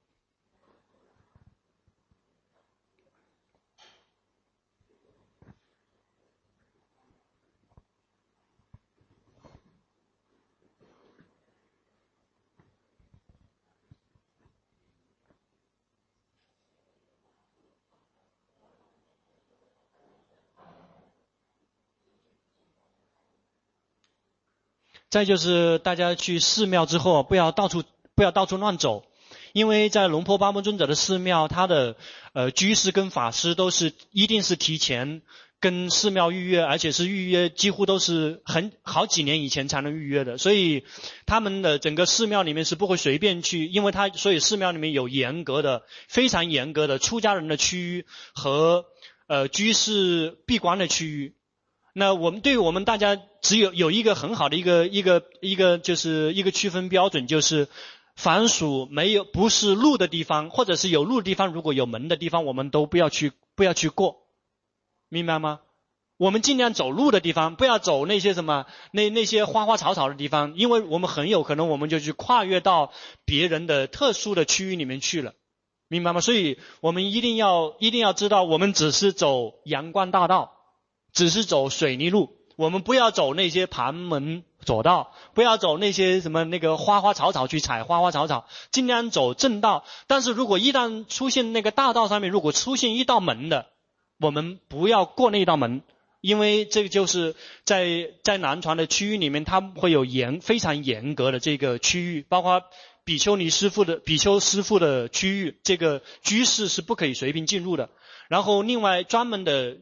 [25.15, 27.85] 再就是大家去寺庙之后，不要到处
[28.17, 29.05] 不要到处乱走，
[29.53, 31.95] 因为在龙坡八木尊者的寺庙，他的
[32.33, 35.23] 呃居士跟法师都是一定是提前
[35.61, 40.85] 跟寺庙预约，而且是预约几乎都是很好几年以前才能预约的，所以
[41.27, 48.05] 他们的整个寺庙里面是不会随便去，因为他所以寺庙里面有严格的非常严格的出家人的区域
[48.35, 48.87] 和
[49.29, 51.37] 呃居士闭关的区域。
[51.97, 57.69] 那我们对于我们大家只有有一个很好的一个一个一个就是一个区分标准，就是
[58.17, 64.27] 凡属没有不是路的地方，或者是有路的地方，如果有门的地方，我们都不要去不要去过，
[65.09, 65.61] 明白吗？
[66.17, 72.93] 我们尽量走路的地方，不要走那些什么那那些花花草草的地方，因为我们很有可能我们就去跨越到
[73.25, 75.35] 别人的特殊的区域里面去了，
[75.87, 76.21] 明白吗？
[76.21, 80.54] 所以我们一定要一定要知道，我们只是走阳光大道。
[81.15, 89.85] 只是走水泥路，我们不要走那些旁门左道，不要走那些什么那个花花草草去采花花草草，尽量走正道。
[90.09, 93.67] 但是如果一旦出现那个大道上面，如果出现一道门的，
[94.19, 95.83] 我们不要过那道门，
[96.21, 102.61] 因为这个就是在在南传的区域里面，它会有严非常严格的这个区域，包括
[103.05, 107.91] 比丘尼师傅的比丘师傅的区域，这个居士是不可以随便进入的。
[108.27, 109.77] 然后另外专门的。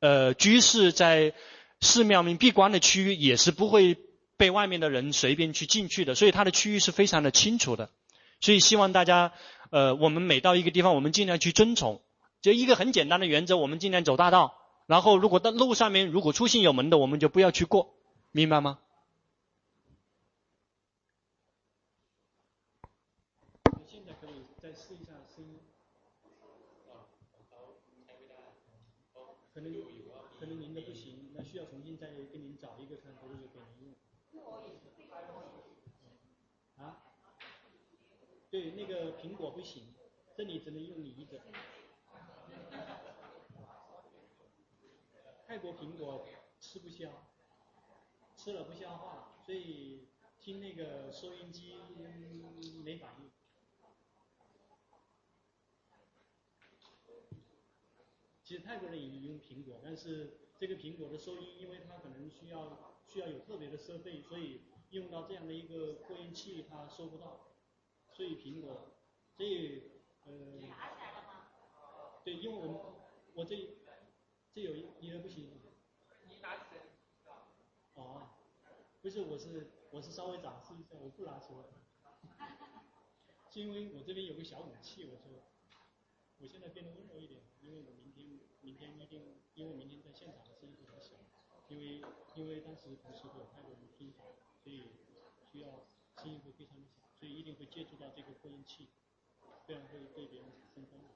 [0.00, 1.34] 呃，居士在
[1.80, 3.96] 寺庙里面闭关的区域也是不会
[4.36, 7.90] 被外面的人随便去进去的，所以它的区域是非常的清楚的。
[8.40, 9.32] 所以希望大家，
[9.70, 12.00] 呃，我们每到一个地方，我们尽量去遵从。
[12.40, 14.54] 就一个很简单的原则，我们尽量走大道。
[14.86, 17.94] 然后，如果到路上面如果出现有门的，我们就不要去过，
[18.30, 18.78] 明白吗？
[29.52, 29.72] 可能
[30.38, 33.90] 可能您的不行，那需要重新再给您找一个看可不可以给您
[34.30, 34.44] 用。
[36.76, 36.94] 啊？
[38.50, 39.94] 对，那个苹果不行，
[40.34, 41.38] 这里只能用梨子。
[45.46, 46.26] 泰国苹果
[46.58, 47.10] 吃不消，
[48.36, 50.08] 吃了不消化，所以
[50.40, 51.74] 听那个收音机
[52.82, 53.30] 没反应。
[58.42, 67.47] 其实泰国人也用苹果，但是这个苹果的收音，因为它可能需要需要有特别的设备，所以用到这样的一个扩音器，它收不到。
[68.18, 68.96] 所以苹果，
[69.36, 69.44] 这
[70.26, 70.32] 呃，
[70.66, 71.46] 拿起来了吗
[72.24, 72.80] 对，因为我们
[73.32, 73.78] 我这
[74.52, 75.48] 这有一一个不行。
[76.26, 76.82] 你拿起来。
[77.94, 78.26] 哦，
[79.00, 81.66] 不是，我是我是稍微展示一下，我不拿出来。
[83.48, 85.44] 是因为我这边有个小武器，我说。
[86.40, 91.14] 我现在变得温柔一点，因为我明天明天一定，因为明天在现场的声音会很小，
[91.68, 92.02] 因为
[92.34, 94.12] 因为当时同时会有太多人听，
[94.64, 94.82] 所以
[95.52, 98.88] 需要声音会非常的小，所以一定会接触到这个扩音器，
[99.66, 101.08] 这样会对别人产生干扰。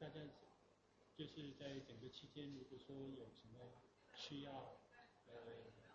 [0.00, 0.20] 大家
[1.16, 3.70] 就是在整个期间，如果说有什么
[4.22, 4.52] 需要，
[5.26, 5.32] 呃，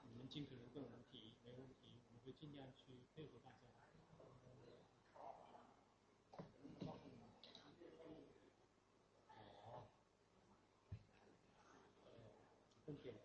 [0.04, 1.76] 你们尽可能跟我们提，没问题，
[2.10, 3.60] 我们会尽量去配合大家。
[5.14, 5.62] 哦。
[12.04, 12.12] 呃，
[12.88, 13.16] 问题了。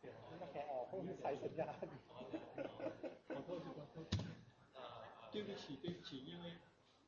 [0.00, 0.10] 对。
[0.40, 0.88] 那还哦，
[5.30, 6.56] 对不起，对不起，因为。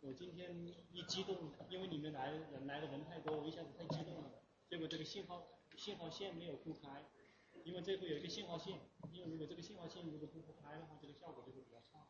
[0.01, 0.57] 我今天
[0.93, 4.31] 一激动，因为你们来人来的人太多，我一下子太激动了，
[4.69, 7.05] 结果这个信号信号线没有铺开，
[7.65, 8.81] 因为这会有一个信号线，
[9.13, 12.07] 因为如果这个信号线如果铺不开的话，这个效果就会比较差。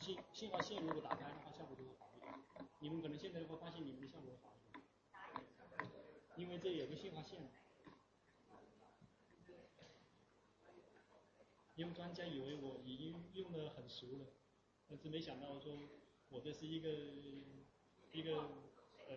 [0.00, 2.32] 信信号线如果打开的话，效果就会好一点。
[2.80, 4.84] 你们可能现在会发现你们的效果会好一点，
[6.36, 7.50] 因为这有个信号线。
[11.74, 14.26] 因为专家以为我已经用的很熟了，
[14.88, 15.76] 但是没想到说。
[16.28, 16.88] 我这是一个
[18.10, 18.48] 一个
[19.08, 19.16] 呃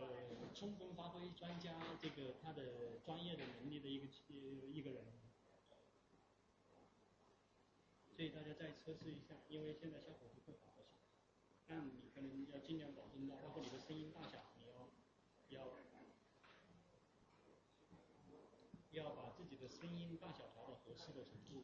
[0.53, 4.05] 充分发挥专家这个他的专业的能力的一个
[4.73, 5.03] 一个人，
[8.15, 10.83] 所以大家再测试一下，因为现在效果不会好些，
[11.67, 14.91] 但你可能要尽量保证到，包括你的声音大小，你要
[15.49, 15.67] 要
[18.91, 21.63] 要把自己的声音大小调到合适的程度。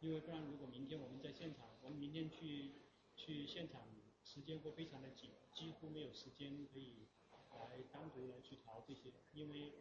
[0.00, 2.72] 因为不然，如果明天我们在现场，我们明天去
[3.16, 3.88] 去现场，
[4.24, 7.06] 时间会非常的紧，几乎没有时间可以
[7.52, 9.12] 来单独来去调这些。
[9.32, 9.72] 因为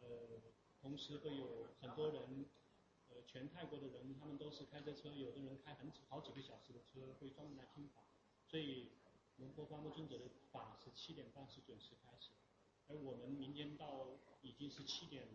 [0.00, 0.08] 呃，
[0.80, 2.46] 同时会有很多人，
[3.08, 8.02] 呃，全泰国的人，他们都是开着车，有的人开很好几个小时的车，会专门来听法。
[8.46, 8.92] 所以
[9.38, 12.30] 龙坡巴木尊者的法是七点半是准时开始，
[12.88, 14.06] 而我们明天到
[14.42, 15.26] 已经是七点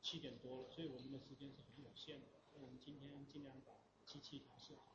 [0.00, 2.26] 七点多了，所以我们的时间是很有限的。
[2.50, 3.72] 所以我们今天尽量把
[4.04, 4.92] 机器调试好。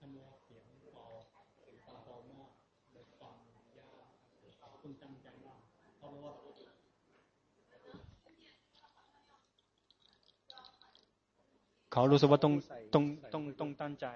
[0.00, 0.60] 他们点
[0.92, 1.24] 包，
[1.86, 2.56] 大包嘛，
[2.92, 3.30] 来放
[3.76, 3.84] 呀，
[4.82, 5.62] 放当当啦，
[6.00, 6.42] 好不好？
[11.93, 12.53] เขารู้สึกว่าต้อง
[12.93, 13.03] ต้อง
[13.33, 14.07] ต้องต้องตั้งใจ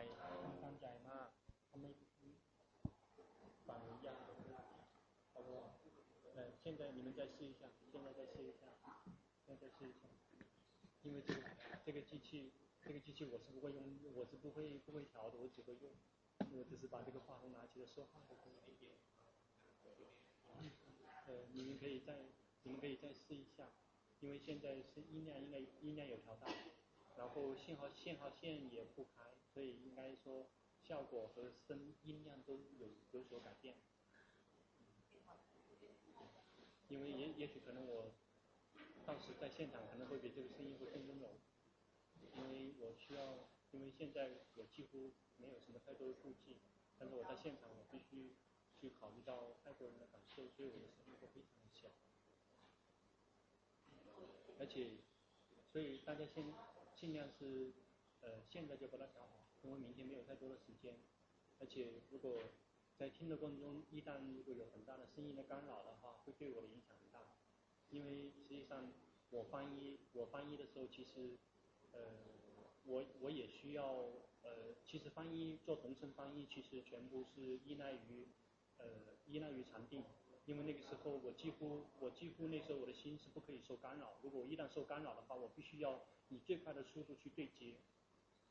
[6.64, 8.68] 现在你们再试一下，现在再试一下，
[9.45, 10.08] 现在再试一下，
[11.02, 11.41] 因为这个
[11.84, 12.52] 这个机器，
[12.86, 13.82] 这个机器我是不会用，
[14.14, 15.91] 我是不会不会调的，我只会用，
[16.52, 18.54] 我只是把这个话筒拿起来说话就可以。
[21.26, 22.14] 呃，你们可以再，
[22.64, 23.68] 你们可以再试一下，
[24.20, 26.47] 因为现在是音量应该音量有调大，
[27.17, 30.47] 然后信号信号线也不开，所以应该说
[30.83, 33.77] 效果和声音量都有有所改变。
[36.89, 38.12] 因为也也许可能我
[39.05, 41.35] 当时在现场可能会比这个声音会更温柔，
[42.37, 46.59] 因为我需要，因为现在我几乎没有什么太多的顾忌，
[46.97, 48.37] 但是我在现场我必须
[48.81, 51.89] 去考虑到泰国人的感受，所以我的声音会非常的小，
[54.61, 54.99] 而且
[55.73, 56.45] 所以大家先
[56.97, 57.72] 尽量是
[58.22, 60.99] 呃现在就把它想好，因为明天没有太多的时间，
[61.61, 62.42] 而且如果。
[62.99, 67.20] 在听的过程中，一旦如果有很大的声音的干扰的话，会对我的影响很大。
[67.90, 68.90] 因为实际上
[69.28, 71.36] 我翻译我翻译的时候，其实
[71.92, 72.01] 呃
[72.86, 73.84] 我我也需要
[74.42, 78.28] 呃其实翻译做同声翻译，其实全部是依赖于
[78.78, 78.86] 呃
[79.26, 80.03] 依赖于禅定。
[80.47, 84.14] 因为那个时候我几乎我几乎那时候我的心是不可以受干扰。
[84.22, 87.74] 如果我一旦受干扰的话，我必须要以最快的速度去对接。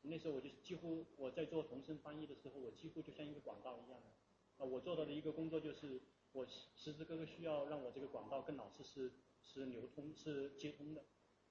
[0.02, 4.62] 那时候我就几乎我在做同声翻译的时候，我几乎就像一个管道一样的。
[4.62, 6.00] 啊，我做到的一个工作就是，
[6.32, 11.02] 我时时刻刻需要让我这个管道跟老师是是流通是接通的。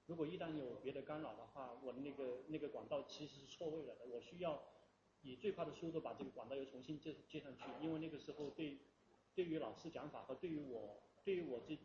[0.06, 4.06] 如果一旦有别的干扰的话，我那个那个管道其实是错位了的。
[4.06, 4.62] 我需要
[5.22, 8.78] 以最快的速度把这个管道又重新接接上去，因为那个时候对
[9.35, 11.77] 对于老师讲法和对于我对于我这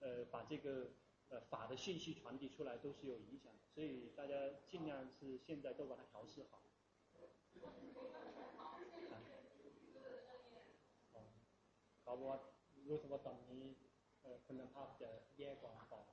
[0.00, 0.90] 呃把这个
[1.28, 3.60] 呃法的信息传递出来都是有影响的。
[3.74, 4.34] 所以大家
[4.66, 6.62] 尽量是现在都把它调试好。
[12.04, 12.38] 好，我
[12.88, 13.72] รู้สึกว่าตอนนี้
[14.46, 16.06] คุณภาพจะแย่กว่าก่อน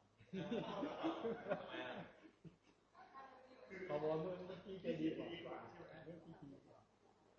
[3.85, 6.79] เขาบอกว่าเมื่อกี้จะดีกว่าใช่ไหมเมื่อกี้ดีกว่า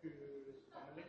[0.00, 0.18] คือ
[0.72, 1.08] ตอนเล่น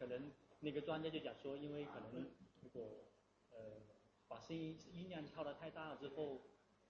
[0.00, 2.26] 可能那个专家就讲说，因为可能
[2.62, 3.04] 如果
[3.50, 3.82] 呃
[4.26, 6.40] 把声音音量调得太大了之后，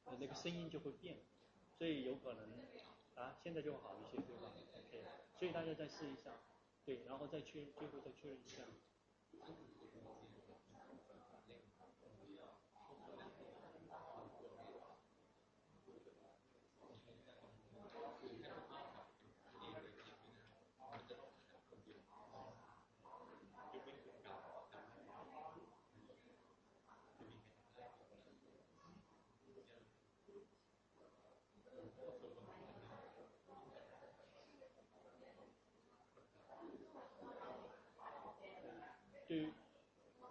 [0.05, 1.17] 呃那个声音就会变，
[1.77, 2.49] 所以有可能
[3.17, 5.05] 啊现在就会好一些，对吧？OK，
[5.37, 6.31] 所以大家再试一下。
[6.85, 8.63] 对，然后再确最后再确认一下。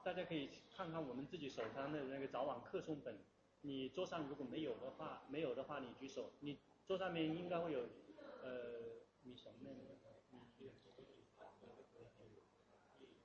[0.09, 3.15] 大家可以看看我们自己手上的那个早晚课诵本，
[3.61, 6.57] 你桌上如果没有的话，没有的话你举手，你
[6.87, 7.81] 桌上面应该会有，
[8.41, 8.79] 呃，
[9.21, 9.69] 你什么？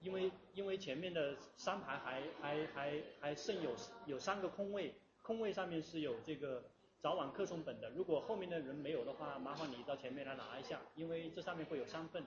[0.00, 3.74] 因为因为前面的三排还还还还剩有
[4.04, 6.64] 有三个空位，空位上面是有这个
[7.00, 12.26] 早晚课诵本的，如果后面的人没有的话，麻烦你到前面来拿一下，因为这上面会有三份，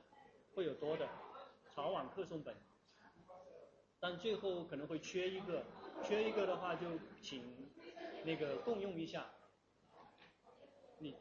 [0.55, 1.07] 会有多的
[1.75, 2.57] 早晚课诵本。
[3.99, 5.63] 但最后可能会缺一个，
[6.03, 6.85] 缺一个的话就
[7.21, 7.43] 请
[8.23, 9.31] 那个共用一下。
[10.99, 11.15] 你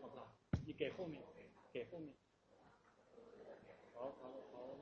[0.00, 0.34] 好不好？
[0.66, 1.22] 你给后面，
[1.72, 2.14] 给后面。
[3.94, 4.76] 好好好。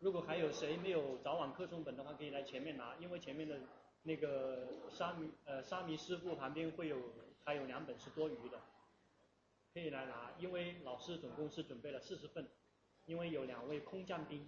[0.00, 3.60] 如果还有谁没有早晚课诵本的话，可以来前面拿，因为前面的
[4.02, 6.98] 那个沙弥呃沙弥师傅旁边会有
[7.44, 8.60] 还有两本是多余的，
[9.72, 12.46] 可以来拿，因为老师总共是准备了四十份。
[13.06, 14.46] 因为有两位空降兵，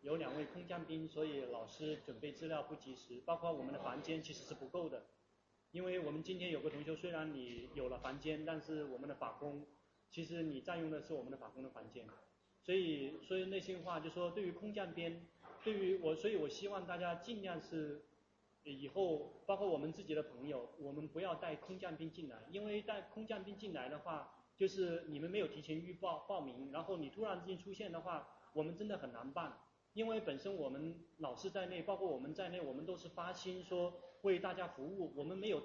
[0.00, 5.04] 有两位空降兵，所以老师准备资料不及时，包括我们的房间其实是不够的。
[5.72, 9.66] 因为我们今天有个同学，虽然你有了房间，但是我们的法工，
[10.10, 12.06] 其实你占用的是我们的法工的房间。
[12.62, 15.26] 所以，所以内心话就说，对于空降兵，
[15.62, 18.02] 对于我，所以我希望大家尽量是
[18.64, 24.38] 以后，包括我们自己的朋友，我们不要带空降兵进来，因为带空降兵进来的话。
[24.56, 29.58] 就是你们没有提前预报报名，然后你突然之间出现的话，我们真的很难办。
[29.94, 33.92] 因为本身我们老师在内，包括我们在内，我们都是发心说
[34.22, 35.62] 为大家服务，我们没有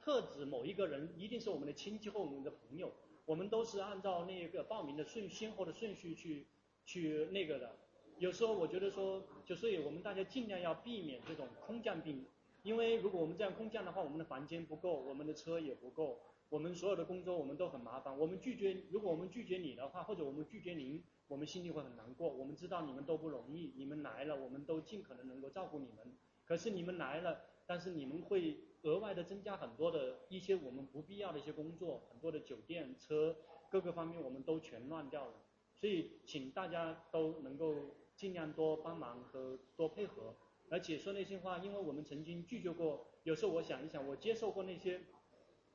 [0.00, 2.92] 特指某一个人，一定是我们的亲戚或我们的朋友，
[3.24, 6.46] 我们都是按照那个报名的顺先后的顺序去
[6.84, 7.76] 去那个的。
[8.18, 12.24] 有时候我觉得说，就所以我们大家尽量要避免这种空降兵，
[12.62, 16.20] 因为如果我们这样空降的话，我们的房间不够，我们的车也不够。
[16.48, 22.28] 我们所有的工作我们都很麻烦，我们拒绝，如果我们拒绝你的话，或者我们拒绝您，我们心里会很难过。
[22.28, 26.16] 我们知道你们都不容易，你们来了，我们都尽可能能够照顾你们。
[26.44, 33.34] 可是你们来了，但是你们会额外的增加很多的一些我们不必要的一些工作，很多的酒店、车
[33.68, 35.32] 各个方面我们都全乱掉了。
[35.74, 37.74] 所以请大家都能够
[38.14, 40.36] 尽量多帮忙和多配合，
[40.70, 45.00] 而且说那些话，因为我们曾经拒绝过，有时候我想一想，我接受过那些。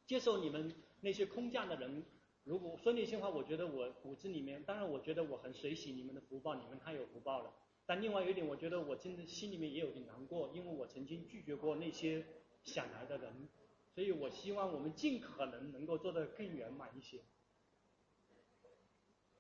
[0.06, 2.04] 接受你们那些空降的人，
[2.44, 7.54] 如果说那些话，我觉得我骨子里面，当然我觉得我很随喜你们的福报，你们太有福报了。
[7.86, 12.26] 但另外有一点，我觉得我真的心里面也有点难过，因为我曾经拒绝过那些
[12.64, 13.48] 想来的人，
[13.96, 17.22] 所以我希望我们尽可能能够做得更圆满一些。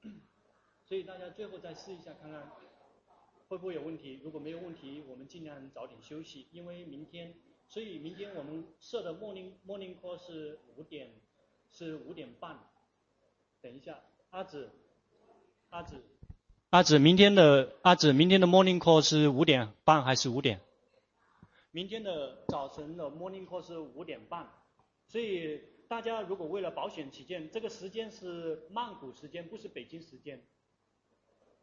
[0.86, 2.52] 所以大家最后再试一下，看看
[3.48, 4.20] 会不会有问题。
[4.24, 7.36] 如果没有问题，我们尽量早点休息，因为明天。
[7.72, 11.10] 所以明天我们设的 morning morning call 是五点，
[11.72, 12.60] 是五点半。
[13.62, 13.98] 等一下，
[14.30, 14.70] 阿紫，
[15.70, 16.04] 阿紫，
[16.72, 20.60] 阿紫，明天的阿紫，明天的 morning call 是五点半还是五点？
[21.72, 24.52] 明天的早晨的 morning call 是五点半。
[25.08, 30.46] 所以大家如果为了保险起见，这个时间是曼谷时间，不是北京时间。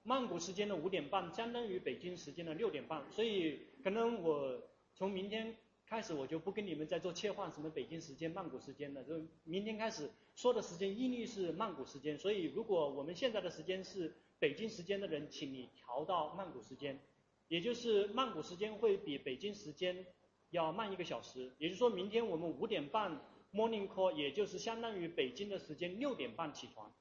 [0.04, 4.62] 曼谷时间的五点半相当于北京时间的六点半，所以可能我
[4.94, 5.54] 从明天。
[5.88, 9.02] 开始我就不跟你们再做切换，什么北京时间、曼谷时间了。
[9.04, 12.18] 就明天开始说的时间一律是曼谷时间。
[12.18, 17.00] 所以如果我们现在的时间是北京时间的人，请你调到曼谷时间，
[17.48, 20.04] 也就是曼谷时间会比北京时间
[20.50, 21.50] 要慢一个小时。
[21.56, 23.18] 也就是说明天我们五点半
[23.54, 26.92] morning call，也就是相当于北京的时间六点半起床。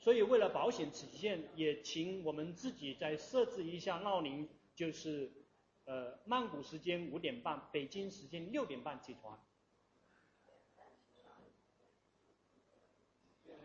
[0.00, 5.30] 所以为了保险起见，也请我们自己再设置一下闹铃，就是。
[5.86, 9.38] 呃，曼谷时间五点半，北京时间六点半起床，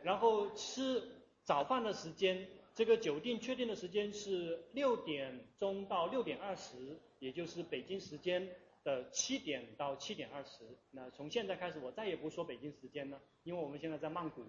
[0.04, 1.02] 然后吃
[1.46, 2.46] 早饭的时间，
[2.76, 8.54] 这个酒店确定的时间是六点钟到六点二十，也就是北京时间
[8.84, 10.66] 的七点到七点二十。
[10.92, 14.44] 那从现在开始，我再也不说北京时间了，因为我们现在在曼谷。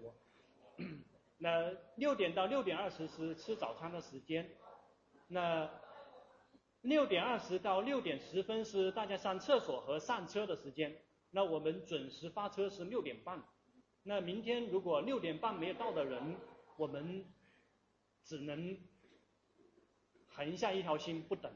[1.39, 4.49] 那六点到六点二十是吃早餐的时间，
[5.29, 5.69] 那。
[6.81, 10.97] 六点二十到六点十分是大家上厕所和上车的时间，
[11.29, 13.43] 那我们准时发车是六点半。
[14.01, 16.35] 那明天如果六点半没有到的人，
[16.77, 17.23] 我们
[18.23, 18.75] 只能
[20.27, 21.51] 横下一条心不等。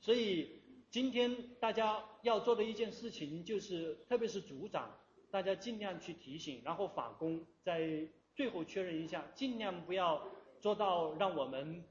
[0.00, 4.90] 所以今天大家要做的一件事情就是，特别是组长，
[5.30, 10.26] 大家尽量去提醒，然后法工在最后确认一下，尽量不要
[10.60, 11.84] 做到让我们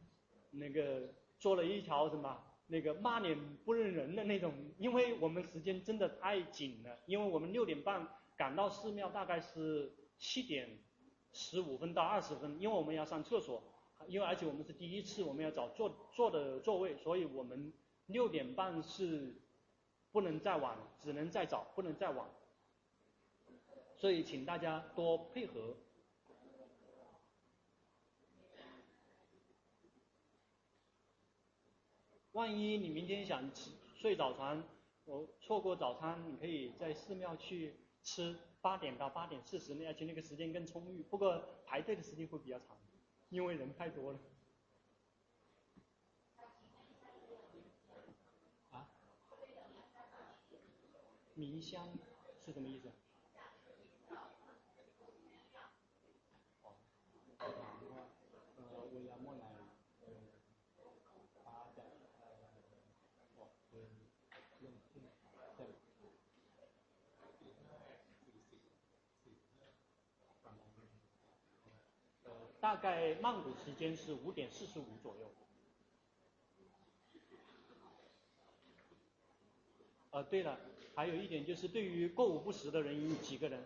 [0.49, 2.41] 那个做了一条什么。
[2.67, 10.79] 那个骂脸不认人的那种，因为我们时间真的太紧了，因为我们六点半赶到寺庙，大概是七点
[11.31, 13.61] 十五分到二十分，因为我们要上厕所，
[14.07, 17.71] 因为而且我们是第一次，我们要找坐坐的座位，所以我们
[18.07, 19.35] 六点半是
[20.11, 22.27] 不能再晚，只能再早，不能再晚，
[23.95, 25.75] 所以请大家多配合。
[32.35, 34.61] 万一你明天想吃睡早餐，
[35.05, 37.73] 我错过早餐，你可以在寺庙去
[38.03, 41.01] 吃，八点到八点四十那，而且那个时间更充裕。
[41.03, 42.77] 不过排队的时间会比较长，
[43.29, 44.19] 因为人太多了。
[48.71, 48.85] 啊？
[51.35, 51.87] 迷香
[52.45, 52.91] 是什么意思？
[72.65, 75.31] 大概曼谷时间是五点四十五左右。
[80.09, 80.59] 呃，对了，
[80.95, 83.63] 还有一点就是，对于过午不食的人有几个人？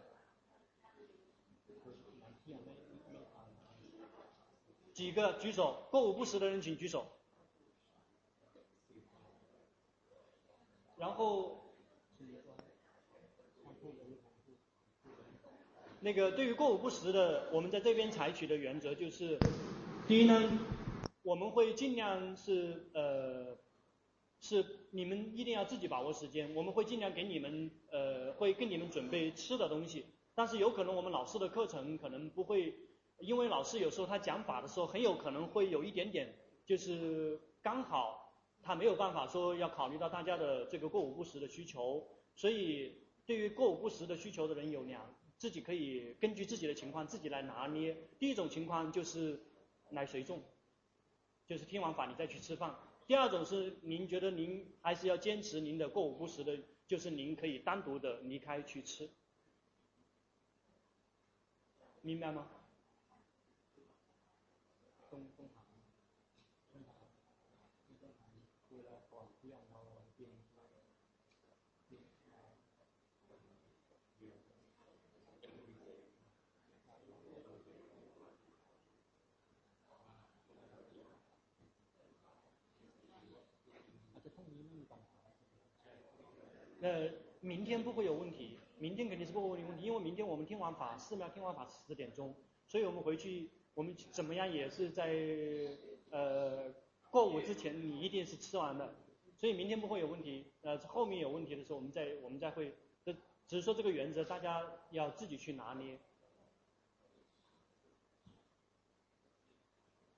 [4.94, 5.88] 几个举手？
[5.90, 7.08] 过午不食的人请举手。
[10.98, 11.59] 然后。
[16.02, 19.38] 那个对于过午不食的，我们在这边采取的原则就是，
[20.08, 20.50] 第一呢，
[21.24, 23.58] 我们会尽量是呃，
[24.40, 32.74] 是你们一定要自己把握时间，我们会尽量给你们呃，会给你们准备吃的东西，但是有可能我们老师的课程可能不会，
[33.20, 36.34] 因为老师有时候他讲法的时候很有可能会有一点点，
[36.66, 38.32] 就是刚好
[38.64, 42.94] 他没有办法说要考虑到大家的这个过午不食的需求，所以
[43.26, 45.02] 对于过午不食的需求的人有两。
[45.40, 47.98] 自己可以根据自己的情况自己来拿捏。
[48.20, 49.42] 第一种情况就是
[49.90, 50.44] 来随众，
[51.48, 52.78] 就是听完法你再去吃饭。
[53.08, 59.10] 第二种是您觉得您还是要坚持您的过午不食的，就是您可以单独的离开去吃，
[62.02, 62.48] 明白吗？
[86.90, 87.08] 呃，
[87.40, 92.36] 明天不会有问题，明天肯定是不会有问题，因为明天我们听完法，寺庙听完法十点钟，
[92.66, 95.14] 所以我们回去，我们怎么样也是在
[96.10, 96.74] 呃
[97.12, 98.96] 过午之前，你一定是吃完的，
[99.38, 100.52] 所以明天不会有问题。
[100.62, 102.76] 呃，后面有问题的时候，我们再我们再会，
[103.06, 103.14] 这
[103.48, 106.00] 只是说这个原则大家要自己去拿捏。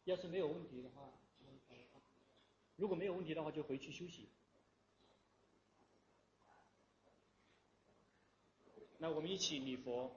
[0.05, 1.11] 要是没有问题的话，
[2.77, 4.29] 如果没有问题的话，就回去休息。
[9.01, 10.11] 那我们一起礼佛。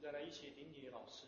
[0.00, 1.26] 再来一起顶礼老师。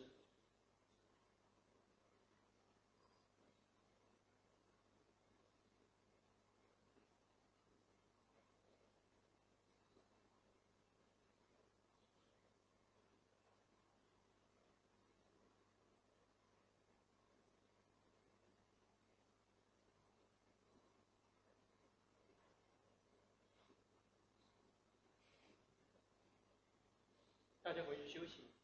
[27.63, 28.60] 大家回去休息。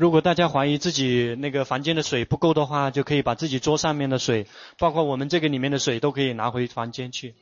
[0.00, 4.46] 如果大家怀疑自己那个房间的水不够的话，就可以把自己桌上面的水，
[4.78, 7.34] 包括我们这个里面的水，都可以拿回房间去。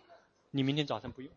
[0.50, 1.30] 你明天早上不用。